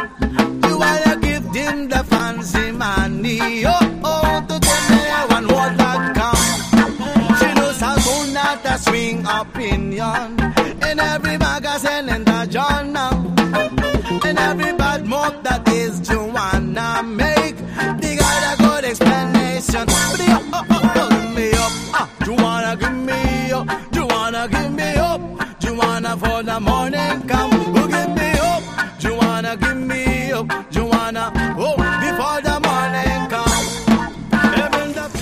You 0.66 0.78
wanna 0.78 1.14
give 1.20 1.44
them 1.52 1.88
the 1.88 2.02
fancy 2.10 2.72
money, 2.72 3.64
oh, 3.66 4.00
oh, 4.04 4.44
to 4.48 4.56
tell 4.66 4.84
me 4.92 5.02
I 5.20 5.26
want 5.30 5.46
word 5.54 5.74
that 5.82 6.00
come. 6.18 7.36
She 7.38 7.48
knows 7.58 7.80
how 7.80 7.96
to 8.06 8.32
not 8.32 8.64
a 8.64 8.78
swing 8.78 9.24
opinion 9.40 10.28
in 10.88 10.96
every 11.12 11.36
magazine 11.38 12.08
in 12.14 12.24
the 12.24 12.40
journal. 12.56 13.14
In 14.28 14.38
every 14.38 14.72
bad 14.82 15.06
move 15.06 15.36
that 15.44 15.68
is 15.68 16.00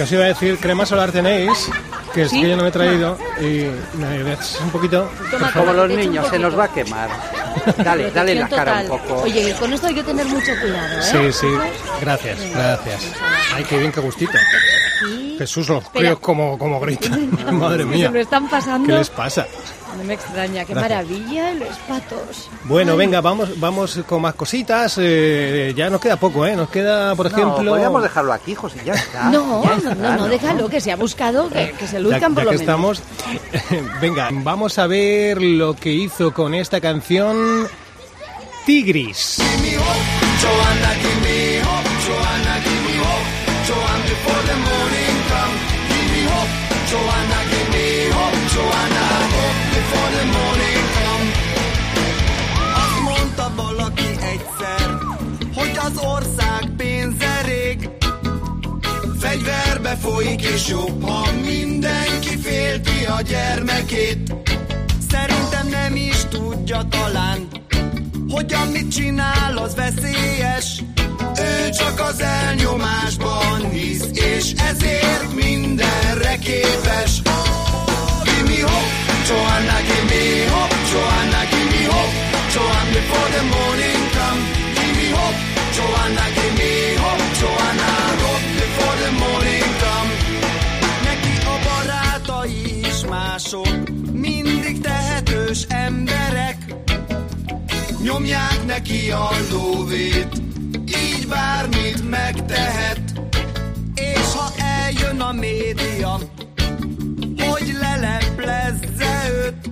Que 0.00 0.04
os 0.04 0.12
iba 0.12 0.24
a 0.24 0.28
decir, 0.28 0.56
crema 0.56 0.86
solar 0.86 1.12
tenéis, 1.12 1.68
que 2.14 2.22
es 2.22 2.30
¿Sí? 2.30 2.40
que 2.40 2.48
yo 2.48 2.56
no 2.56 2.62
me 2.62 2.70
he 2.70 2.72
traído, 2.72 3.18
y 3.38 3.66
me 3.98 4.22
ves 4.22 4.58
un 4.64 4.70
poquito. 4.70 5.10
Toma, 5.30 5.52
Como 5.52 5.74
los 5.74 5.90
niños, 5.90 6.26
se 6.30 6.38
nos 6.38 6.58
va 6.58 6.64
a 6.64 6.68
quemar. 6.72 7.10
Dale, 7.84 8.10
dale 8.10 8.34
la 8.34 8.48
cara 8.48 8.80
un 8.80 8.88
poco. 8.88 9.20
Oye, 9.24 9.54
con 9.60 9.70
esto 9.74 9.88
hay 9.88 9.94
que 9.96 10.02
tener 10.02 10.24
mucho 10.24 10.52
cuidado, 10.58 11.00
¿eh? 11.00 11.02
Sí, 11.02 11.40
sí, 11.40 11.48
gracias, 12.00 12.38
gracias. 12.50 13.12
Ay, 13.54 13.62
qué 13.64 13.76
bien, 13.76 13.92
qué 13.92 14.00
gustito. 14.00 14.32
Jesús, 15.36 15.68
los 15.68 15.86
críos 15.90 16.18
como, 16.18 16.56
como 16.56 16.80
gritan. 16.80 17.28
Madre 17.58 17.82
Se 17.82 17.88
mía, 17.90 18.10
lo 18.10 18.20
están 18.20 18.48
pasando. 18.48 18.86
¿qué 18.86 18.94
les 18.94 19.10
pasa? 19.10 19.46
No 19.98 20.04
me 20.04 20.14
extraña, 20.14 20.64
qué 20.64 20.72
Gracias. 20.72 20.90
maravilla 21.06 21.54
los 21.54 21.76
patos. 21.88 22.48
Bueno, 22.64 22.96
venga, 22.96 23.20
vamos, 23.20 23.58
vamos 23.60 23.98
con 24.06 24.22
más 24.22 24.34
cositas. 24.34 24.96
eh, 24.98 25.74
ya 25.76 25.90
nos 25.90 26.00
queda 26.00 26.16
poco, 26.16 26.46
¿eh? 26.46 26.56
Nos 26.56 26.70
queda, 26.70 27.14
por 27.16 27.30
No, 27.30 27.36
ejemplo... 27.36 27.70
podríamos 27.72 28.02
dejarlo 28.02 28.32
aquí, 28.32 28.54
José, 28.54 28.80
ya 28.84 28.92
está. 28.94 29.24
No, 29.30 29.62
ya 29.62 29.70
no, 29.70 29.76
está, 29.76 29.94
no, 29.94 30.16
no, 30.16 30.28
déjalo, 30.28 30.68
que 30.68 30.80
se 30.80 30.92
ha 30.92 30.96
buscado, 30.96 31.48
que, 31.50 31.72
que 31.72 31.86
se 31.86 31.94
Ya, 31.94 31.98
luzcan 32.00 32.34
por 32.34 32.44
ya 32.44 32.52
lo 32.52 32.58
que 32.58 32.64
menos. 32.66 32.98
estamos, 32.98 33.02
venga, 34.00 34.28
vamos 34.32 34.78
a 34.78 34.86
ver 34.86 35.42
lo 35.42 35.74
que 35.74 35.92
hizo 35.92 36.32
con 36.32 36.54
esta 36.54 36.80
canción 36.80 37.66
Tigris. 38.64 39.38
Ország 56.30 56.70
pénze. 56.76 57.30
Fegyverbe 59.20 59.96
folyik 59.96 60.42
és 60.42 60.68
jobb, 60.68 61.02
ha 61.04 61.26
mindenki 61.44 62.36
félti 62.42 63.04
a 63.04 63.20
gyermekét. 63.20 64.34
Szerintem 65.10 65.68
nem 65.68 65.96
is 65.96 66.24
tudja 66.30 66.82
talán, 66.90 67.48
hogy 68.28 68.52
amit 68.52 68.92
csinál, 68.92 69.56
az 69.56 69.74
veszélyes. 69.74 70.82
Ő 71.38 71.70
csak 71.70 72.00
az 72.00 72.20
elnyomásban 72.20 73.70
hisz, 73.70 74.08
és 74.12 74.52
ezért 74.52 75.34
mindenre 75.34 76.36
képes. 76.36 77.22
Oh, 77.26 78.22
give 78.24 78.48
me 78.48 78.60
hope, 78.60 78.92
Joanna, 79.28 79.78
give 79.88 80.04
me 80.10 80.50
hope, 80.50 80.74
Joanna, 80.92 81.40
give 81.50 81.70
me 81.70 81.82
Joanna, 82.54 82.92
before 82.92 83.28
the 83.30 83.42
morning 83.42 83.99
Joanna, 85.80 86.26
give 86.36 86.54
me 86.60 86.72
hope, 87.02 87.26
Joanna, 87.40 87.90
hope 88.24 88.46
before 88.60 88.96
the 89.04 89.12
morning 89.22 89.68
come. 89.82 90.10
Neki 91.08 91.34
a 91.54 91.56
barátai 91.66 92.80
is 92.90 93.00
mások, 93.08 93.88
mindig 94.12 94.80
tehetős 94.80 95.62
emberek. 95.68 96.56
Nyomják 98.02 98.60
neki 98.66 99.10
a 99.10 99.28
lóvét, 99.52 100.28
így 100.86 101.26
bármit 101.28 102.10
megtehet. 102.10 103.00
És 103.94 104.34
ha 104.36 104.52
eljön 104.84 105.20
a 105.20 105.32
média, 105.32 106.18
hogy 107.38 107.76
leleplezze 107.80 109.30
őt, 109.44 109.68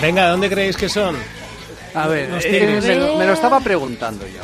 Venga, 0.00 0.30
¿dónde 0.30 0.48
creéis 0.48 0.76
que 0.76 0.88
son? 0.88 1.14
A 1.94 2.06
ver, 2.08 2.30
eh, 2.44 2.80
me, 2.82 2.94
lo, 2.96 3.16
me 3.18 3.26
lo 3.26 3.32
estaba 3.34 3.60
preguntando 3.60 4.26
yo. 4.26 4.40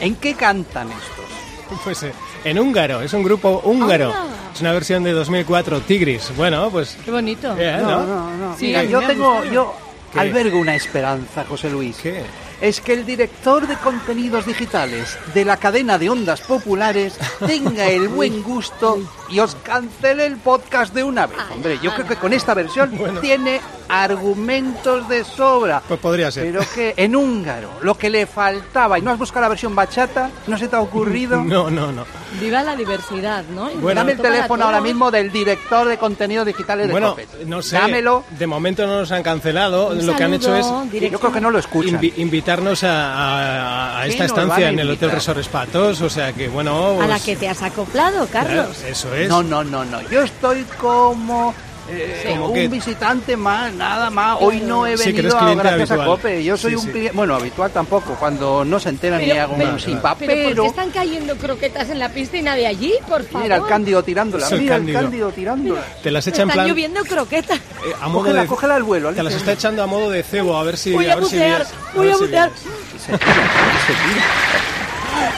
¿En 0.00 0.16
qué 0.16 0.34
cantan 0.34 0.88
estos? 0.90 1.24
Pues 1.84 2.02
eh, 2.02 2.12
en 2.44 2.58
húngaro, 2.58 3.02
es 3.02 3.12
un 3.12 3.22
grupo 3.22 3.60
húngaro. 3.62 4.06
Anda. 4.14 4.34
Es 4.54 4.60
una 4.62 4.72
versión 4.72 5.02
de 5.04 5.12
2004, 5.12 5.82
Tigris. 5.82 6.32
Bueno, 6.34 6.70
pues... 6.70 6.96
Qué 7.04 7.10
bonito. 7.10 7.54
eh, 7.58 7.76
¿no? 7.82 7.90
No, 7.90 8.06
no, 8.06 8.36
no. 8.36 8.56
Sí, 8.56 8.68
Mira, 8.68 8.84
yo 8.84 9.02
tengo, 9.02 9.44
yo 9.44 9.74
¿Qué? 10.12 10.18
albergo 10.20 10.58
una 10.58 10.74
esperanza, 10.74 11.44
José 11.46 11.68
Luis. 11.68 11.98
¿Qué? 12.02 12.22
Es 12.62 12.80
que 12.80 12.94
el 12.94 13.04
director 13.04 13.66
de 13.66 13.76
contenidos 13.76 14.46
digitales 14.46 15.18
de 15.34 15.44
la 15.44 15.58
cadena 15.58 15.98
de 15.98 16.08
ondas 16.08 16.40
populares 16.40 17.18
tenga 17.46 17.86
el 17.88 18.08
buen 18.08 18.42
gusto 18.42 18.98
y 19.30 19.40
os 19.40 19.54
cancele 19.56 20.26
el 20.26 20.36
podcast 20.36 20.94
de 20.94 21.02
una 21.04 21.26
vez. 21.26 21.38
Hombre, 21.52 21.78
yo 21.82 21.92
creo 21.94 22.06
que 22.06 22.16
con 22.16 22.32
esta 22.32 22.54
versión 22.54 22.96
Bueno. 22.96 23.20
tiene 23.20 23.60
argumentos 23.88 25.08
de 25.08 25.24
sobra. 25.24 25.82
Pues 25.86 26.00
podría 26.00 26.30
ser. 26.30 26.44
Pero 26.44 26.60
que 26.74 26.94
en 26.96 27.14
húngaro, 27.16 27.70
lo 27.82 27.96
que 27.96 28.10
le 28.10 28.26
faltaba, 28.26 28.98
y 28.98 29.02
no 29.02 29.10
has 29.10 29.18
buscado 29.18 29.42
la 29.42 29.48
versión 29.48 29.74
bachata, 29.74 30.30
no 30.46 30.58
se 30.58 30.68
te 30.68 30.76
ha 30.76 30.80
ocurrido. 30.80 31.42
No, 31.48 31.70
no, 31.70 31.90
no. 31.92 32.04
Viva 32.40 32.62
la 32.62 32.76
diversidad, 32.76 33.42
¿no? 33.54 33.70
Bueno. 33.76 34.00
Dame 34.00 34.12
el 34.12 34.18
teléfono 34.20 34.64
ahora 34.66 34.80
mismo 34.82 35.10
del 35.10 35.32
director 35.32 35.88
de 35.88 35.96
contenidos 35.96 36.44
digitales 36.46 36.86
de 36.86 36.92
Bueno, 36.92 37.10
Copet. 37.10 37.28
no 37.46 37.62
sé. 37.62 37.76
Dámelo. 37.76 38.24
De 38.38 38.46
momento 38.46 38.86
no 38.86 38.98
nos 38.98 39.10
han 39.12 39.22
cancelado. 39.22 39.88
Un 39.88 40.04
Lo 40.06 40.14
que 40.14 40.24
han 40.24 40.34
hecho 40.34 40.54
es. 40.54 40.66
Yo 41.10 41.18
creo 41.18 41.32
que 41.32 41.40
no 41.40 41.50
lo 41.50 41.58
escuchan. 41.58 41.98
invi- 42.00 42.12
invitarnos 42.18 42.84
a, 42.84 43.14
a- 43.14 44.00
a 44.02 44.04
Sí, 44.04 44.10
esta 44.10 44.24
estancia 44.26 44.66
a 44.66 44.70
en 44.70 44.78
el 44.78 44.90
Hotel. 44.90 45.10
Resort 45.10 45.38
Espatos. 45.38 46.00
O 46.02 46.10
sea 46.10 46.32
que, 46.34 46.48
bueno... 46.48 47.00
A 47.00 47.06
la 47.06 47.14
pues, 47.14 47.22
que 47.24 47.36
te 47.36 47.48
has 47.48 47.62
acoplado, 47.62 48.26
Carlos. 48.30 48.76
claro, 48.76 48.88
eso 48.92 49.14
es. 49.14 49.17
No, 49.26 49.42
no, 49.42 49.64
no, 49.64 49.84
no. 49.84 50.02
Yo 50.10 50.22
estoy 50.22 50.64
como 50.80 51.54
eh, 51.90 52.34
¿Cómo 52.36 52.48
un 52.50 52.70
visitante 52.70 53.34
más, 53.34 53.72
nada 53.72 54.10
más. 54.10 54.36
Hoy 54.42 54.60
no 54.60 54.86
he 54.86 54.98
Sí, 54.98 55.04
que 55.14 55.20
eres 55.20 55.32
venido 55.34 55.52
a 55.52 55.54
gracias 55.54 55.90
a 55.90 55.94
habitual. 55.94 56.16
Cope. 56.18 56.44
Yo 56.44 56.54
soy 56.58 56.72
Sí, 56.72 56.76
un 56.76 56.82
sí. 56.82 56.90
cliente, 56.90 57.16
bueno, 57.16 57.34
habitual 57.34 57.70
tampoco. 57.70 58.14
Cuando 58.16 58.62
no 58.62 58.78
se 58.78 58.90
enteran 58.90 59.20
ni 59.22 59.28
Pero- 59.28 59.40
hago 59.42 59.54
pero- 59.56 59.70
un 59.72 59.80
simpa, 59.80 60.14
Pero, 60.18 60.32
¿por 60.34 60.42
pero 60.50 60.62
qué 60.64 60.68
están 60.68 60.90
cayendo 60.90 61.34
croquetas 61.36 61.88
en 61.88 61.98
la 61.98 62.10
piscina 62.10 62.54
de 62.56 62.66
allí, 62.66 62.92
por 63.08 63.24
favor? 63.24 63.42
mira 63.44 63.56
el 63.56 63.64
cándido 63.64 64.02
tirándola, 64.02 64.50
mira 64.50 64.74
Cándido. 64.76 64.98
el 64.98 65.04
cándido 65.04 65.30
tirándola. 65.32 65.82
Te 66.02 66.10
las 66.10 66.26
echa 66.26 66.42
en 66.42 66.50
Están 66.50 66.56
plan... 66.64 66.68
lloviendo 66.68 67.00
croquetas. 67.04 67.56
eh, 67.58 67.94
a 68.02 68.08
modo 68.08 68.18
Cógela, 68.24 68.42
de, 68.42 68.46
cógela 68.48 68.74
al 68.76 68.82
vuelo. 68.82 69.12
Te 69.14 69.22
las 69.22 69.32
está 69.32 69.52
echando 69.52 69.82
a 69.82 69.86
modo 69.86 70.10
de 70.10 70.22
cebo, 70.22 70.58
a 70.58 70.62
ver 70.64 70.76
si... 70.76 70.92
Voy 70.92 71.06
a 71.06 71.16
ver 71.16 71.24
si 71.24 71.36
bucear, 71.36 71.66
voy 71.94 72.04
ver 72.06 72.14
a 72.14 72.18
si 72.18 72.22
bucear. 72.24 72.50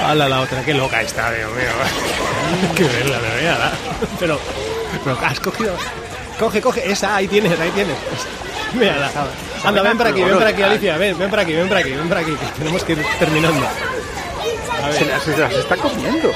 Hala 0.02 0.28
la 0.28 0.40
otra, 0.40 0.62
qué 0.64 0.74
loca 0.74 1.00
está, 1.02 1.30
Dios 1.32 1.50
mío. 1.52 1.66
Qué 2.76 2.84
verla, 2.84 3.18
de 3.18 3.42
verdad. 3.42 3.72
Pero, 4.18 4.40
pero 5.04 5.18
has 5.24 5.40
cogido. 5.40 5.76
Coge, 6.38 6.60
coge, 6.60 6.90
esa, 6.90 7.16
ahí 7.16 7.28
tienes, 7.28 7.58
ahí 7.60 7.70
tienes. 7.70 7.96
Mírala. 8.72 9.10
Anda, 9.64 9.82
ven 9.82 9.98
por 9.98 10.06
aquí, 10.06 10.22
ven 10.22 10.38
por 10.38 10.46
aquí, 10.46 10.62
Alicia, 10.62 10.96
ven, 10.96 11.18
ven 11.18 11.30
por 11.30 11.38
aquí, 11.38 11.52
ven 11.52 11.68
por 11.68 11.76
aquí, 11.76 11.90
ven 11.90 12.08
por 12.08 12.18
aquí, 12.18 12.34
que 12.34 12.46
tenemos 12.58 12.84
que 12.84 12.92
ir 12.92 13.06
terminando. 13.18 13.66
A 13.66 14.92
Se 14.92 15.04
ver, 15.04 15.12
las, 15.12 15.22
se 15.22 15.36
las 15.36 15.52
está 15.52 15.76
comiendo. 15.76 16.32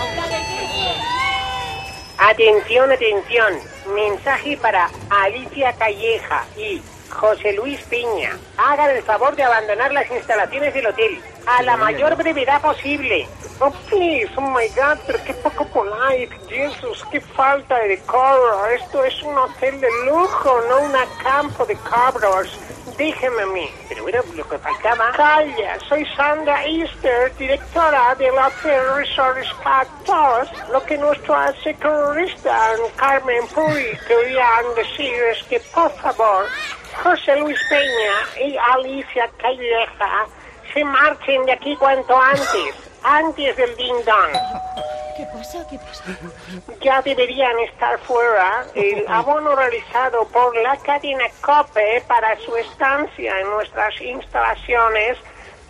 Atención, 2.19 2.93
atención. 2.93 3.55
Mensaje 3.95 4.57
para 4.57 4.91
Alicia 5.11 5.73
Calleja 5.75 6.45
y 6.57 6.81
José 7.11 7.53
Luis 7.55 7.81
Piña. 7.89 8.37
Hagan 8.57 8.91
el 8.91 9.03
favor 9.03 9.37
de 9.37 9.43
abandonar 9.43 9.93
las 9.93 10.11
instalaciones 10.11 10.75
del 10.75 10.87
hotel 10.87 11.21
a 11.47 11.63
la 11.63 11.77
mayor 11.77 12.17
brevedad 12.17 12.61
posible. 12.61 13.27
Oh, 13.61 13.71
please, 13.89 14.31
oh 14.37 14.41
my 14.41 14.69
God, 14.75 14.99
pero 15.07 15.19
qué 15.25 15.35
poco 15.35 15.67
polite. 15.67 16.31
Jesus, 16.49 17.05
qué 17.11 17.21
falta 17.21 17.79
de 17.81 17.89
decoro. 17.89 18.67
Esto 18.67 19.05
es 19.05 19.23
un 19.23 19.37
hotel 19.37 19.81
de 19.81 19.89
lujo, 20.07 20.61
no 20.69 20.81
un 20.81 20.93
campo 21.23 21.65
de 21.65 21.77
cabros. 21.77 22.59
Déjeme 22.97 23.43
a 23.43 23.47
mí. 23.47 23.71
Pero 23.89 24.03
bueno, 24.03 24.23
lo 24.35 24.49
que 24.49 24.59
faltaba. 24.59 25.13
Calla, 25.13 25.79
soy 25.89 26.07
Sandra 26.17 26.65
Easter, 26.65 27.35
directora 27.37 28.15
del 28.17 28.35
Hotel 28.39 28.83
Resort 28.95 29.39
Spa 29.39 29.87
Plus. 30.05 30.69
Lo 30.71 30.83
que 30.85 30.97
nuestro 30.99 31.37
securista 31.63 32.75
Carmen 32.97 33.47
Puri 33.49 33.99
querían 34.07 34.75
decir 34.77 35.15
es 35.33 35.43
que, 35.45 35.61
por 35.75 35.91
favor, 35.97 36.47
José 37.03 37.37
Luis 37.37 37.59
Peña 37.69 38.47
y 38.47 38.57
Alicia 38.57 39.29
Calleja 39.39 40.27
se 40.75 40.85
marchen 40.85 41.47
de 41.47 41.53
aquí 41.53 41.77
cuanto 41.77 42.21
antes, 42.21 42.75
antes 43.05 43.57
del 43.57 43.77
ding 43.77 44.05
dong. 44.05 44.33
¿Qué 45.17 45.25
pasa? 45.33 45.65
¿Qué 45.71 45.79
pasa? 45.79 46.05
Ya 46.83 47.01
deberían 47.01 47.57
estar 47.61 47.97
fuera. 48.01 48.67
El 48.75 49.07
abono 49.09 49.55
realizado 49.55 50.27
por 50.27 50.55
la 50.57 50.77
cadena 50.79 51.25
COPE 51.41 52.03
para 52.09 52.37
su 52.41 52.57
estancia 52.57 53.41
en 53.41 53.49
nuestras 53.51 54.01
instalaciones 54.01 55.17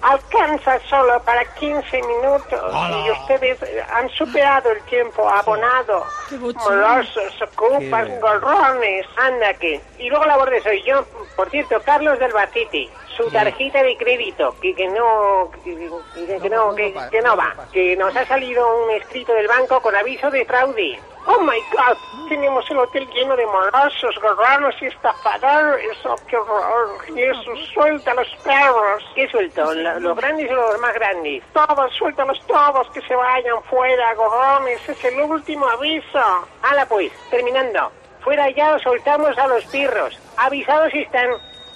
alcanza 0.04 0.78
solo 0.88 1.22
para 1.22 1.44
15 1.54 2.02
minutos 2.02 2.60
y 2.90 3.10
ustedes 3.10 3.62
eh, 3.62 3.82
han 3.90 4.08
superado 4.10 4.70
el 4.70 4.82
tiempo 4.82 5.26
abonado. 5.28 6.04
Molosos, 6.30 7.42
ocupas, 7.42 8.08
gorrones, 8.20 9.06
anda 9.16 9.54
que. 9.54 9.80
Y 9.98 10.10
luego 10.10 10.26
la 10.26 10.36
borde 10.36 10.62
soy 10.62 10.82
yo. 10.82 11.04
Por 11.36 11.48
cierto, 11.50 11.80
Carlos 11.84 12.18
del 12.18 12.32
Baciti, 12.32 12.90
su 13.16 13.31
tarjeta 13.31 13.83
de 13.83 13.96
crédito, 13.96 14.55
que, 14.61 14.74
que 14.74 14.88
no, 14.88 15.50
que, 15.62 15.74
que- 15.74 16.38
que 16.40 16.50
no, 16.50 16.74
que, 16.74 16.94
que 17.11 17.20
no 17.22 17.37
va, 17.37 17.55
que 17.72 17.96
nos 17.96 18.14
ha 18.16 18.24
salido 18.27 18.85
un 18.85 18.90
escrito 18.92 19.33
del 19.35 19.48
banco 19.48 19.81
con 19.81 19.94
aviso 19.94 20.31
de 20.31 20.44
fraude. 20.44 20.98
Oh 21.27 21.40
my 21.40 21.59
God, 21.72 21.96
tenemos 22.29 22.70
el 22.70 22.77
hotel 22.79 23.09
lleno 23.14 23.35
de 23.35 23.46
morosos, 23.46 24.14
gorrones 24.20 24.74
y 24.83 24.87
estafadores. 24.87 25.96
Oh, 26.05 26.16
qué 26.29 26.37
horror. 26.37 27.00
Jesús, 27.14 27.70
suelta 27.72 28.11
a 28.11 28.14
los 28.14 28.29
perros. 28.44 29.03
¿Qué 29.14 29.27
suelto? 29.29 29.72
¿Lo- 29.72 30.00
¿Los 30.00 30.16
grandes 30.18 30.50
o 30.50 30.55
los 30.55 30.79
más 30.81 30.92
grandes? 30.92 31.42
Todos, 31.55 31.92
suéltalos 31.94 32.38
todos, 32.46 32.90
que 32.90 33.00
se 33.03 33.14
vayan 33.16 33.62
fuera, 33.64 34.12
gorrones. 34.14 34.87
Es 34.87 35.03
el 35.05 35.18
último 35.22 35.66
aviso. 35.66 36.20
Hala 36.62 36.85
pues, 36.87 37.11
terminando. 37.31 37.90
Fuera 38.20 38.50
ya 38.50 38.74
os 38.74 38.83
soltamos 38.83 39.37
a 39.38 39.46
los 39.46 39.64
pirros. 39.66 40.18
Avisados 40.37 40.92
están. 40.92 41.31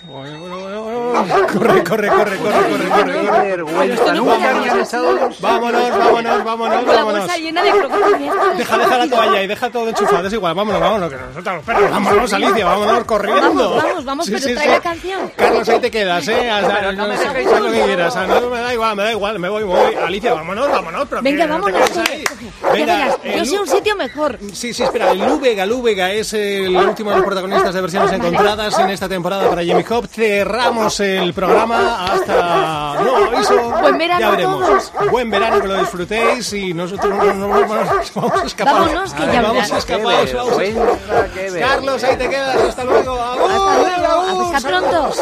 Corre, 0.06 1.82
corre, 1.82 1.82
corre, 1.82 2.08
corre, 2.08 2.08
corre, 2.08 2.38
corre, 2.38 2.88
corre. 2.88 3.42
vergüenza. 3.42 4.12
Nunca 4.14 4.38
Vámonos, 5.40 5.90
vámonos, 5.90 6.44
vámonos, 6.44 6.76
Con 6.78 6.87
la 6.87 6.94
vámonos. 6.94 7.20
bolsa 7.20 7.37
llena 7.37 7.62
de 7.62 7.70
croquetas. 7.72 8.58
Deja, 8.58 8.78
deja 8.78 8.98
la 8.98 9.08
toalla 9.08 9.42
y 9.42 9.46
deja 9.46 9.70
todo 9.70 9.88
enchufado, 9.88 10.26
es 10.28 10.32
igual, 10.32 10.54
vámonos, 10.54 10.80
vámonos, 10.80 11.11
que 11.11 11.16
nosotros 11.16 11.54
los 11.56 11.64
perros, 11.64 11.90
vámonos, 11.90 12.32
Alicia, 12.32 12.64
vámonos 12.64 13.04
corriendo. 13.04 13.42
Vamos, 13.42 13.82
vamos, 13.82 14.04
vamos, 14.04 14.30
pero 14.30 14.54
trae 14.54 14.68
la 14.68 14.80
canción. 14.80 15.32
Carlos, 15.37 15.68
ahí 15.68 15.80
te 15.80 15.90
quedas, 15.90 16.28
¿eh? 16.28 16.50
Hasta- 16.50 16.92
no 16.92 17.08
me 17.08 17.16
dejéis 17.16 17.50
lo 17.61 17.70
que 17.70 17.82
quieras, 17.82 18.16
no, 18.16 18.50
me 18.50 18.61
da 18.61 18.72
igual, 18.72 18.96
me 18.96 19.02
da 19.02 19.11
igual, 19.12 19.38
me 19.38 19.48
voy, 19.48 19.64
me 19.64 19.68
voy. 19.74 19.94
Alicia, 19.94 20.32
vámonos, 20.34 20.70
vámonos, 20.70 21.06
pero 21.08 21.22
Venga, 21.22 21.44
que 21.44 21.48
no 21.50 21.56
te 21.56 21.72
vámonos. 21.72 21.90
quedes 21.90 21.98
coge, 22.06 22.12
ahí. 22.16 22.24
coge. 22.24 22.44
Ya 22.62 22.72
Venga, 22.72 22.96
verás, 22.96 23.18
el 23.24 23.32
yo 23.38 23.44
sé 23.44 23.56
Lu- 23.56 23.62
un 23.62 23.68
sitio 23.68 23.96
mejor. 23.96 24.38
Sí, 24.52 24.72
sí, 24.72 24.82
espera, 24.82 25.11
el 25.11 25.18
Lúbega, 25.18 25.66
Lúbega 25.66 26.12
es 26.12 26.32
el 26.34 26.74
último 26.76 27.11
de 27.11 27.16
los 27.16 27.24
protagonistas 27.26 27.74
de 27.74 27.80
versiones 27.80 28.12
encontradas 28.12 28.78
en 28.78 28.90
esta 28.90 29.08
temporada 29.08 29.48
para 29.48 29.62
Jimmy 29.62 29.84
Hop. 29.90 30.07
Cerramos 30.11 31.01
el 31.01 31.33
programa 31.35 32.05
hasta 32.05 33.01
nuevo 33.03 33.16
aviso. 33.35 33.70
Buen 33.81 33.98
verano 33.98 34.20
ya 34.20 34.27
a 34.29 34.31
veremos. 34.33 34.66
todos. 34.92 35.11
Buen 35.11 35.31
verano, 35.31 35.61
que 35.61 35.68
lo 35.68 35.79
disfrutéis 35.79 36.53
y 36.53 36.74
nosotros 36.74 37.09
nos, 37.14 37.35
nos- 37.37 37.68
nos 37.68 37.68
vamos 38.14 38.42
escapados. 38.44 38.81
Vámonos, 38.81 39.14
que 39.14 39.27
ya 39.33 39.42
vamos 39.42 39.70
escapados. 39.70 40.31
Carlos, 41.61 42.05
ahí 42.05 42.16
te 42.16 42.29
quedas, 42.29 42.57
hasta 42.57 42.85
luego. 42.85 43.20
Hasta 43.20 43.98
luego, 43.98 44.55
hasta 44.55 44.68
pronto. 44.68 45.12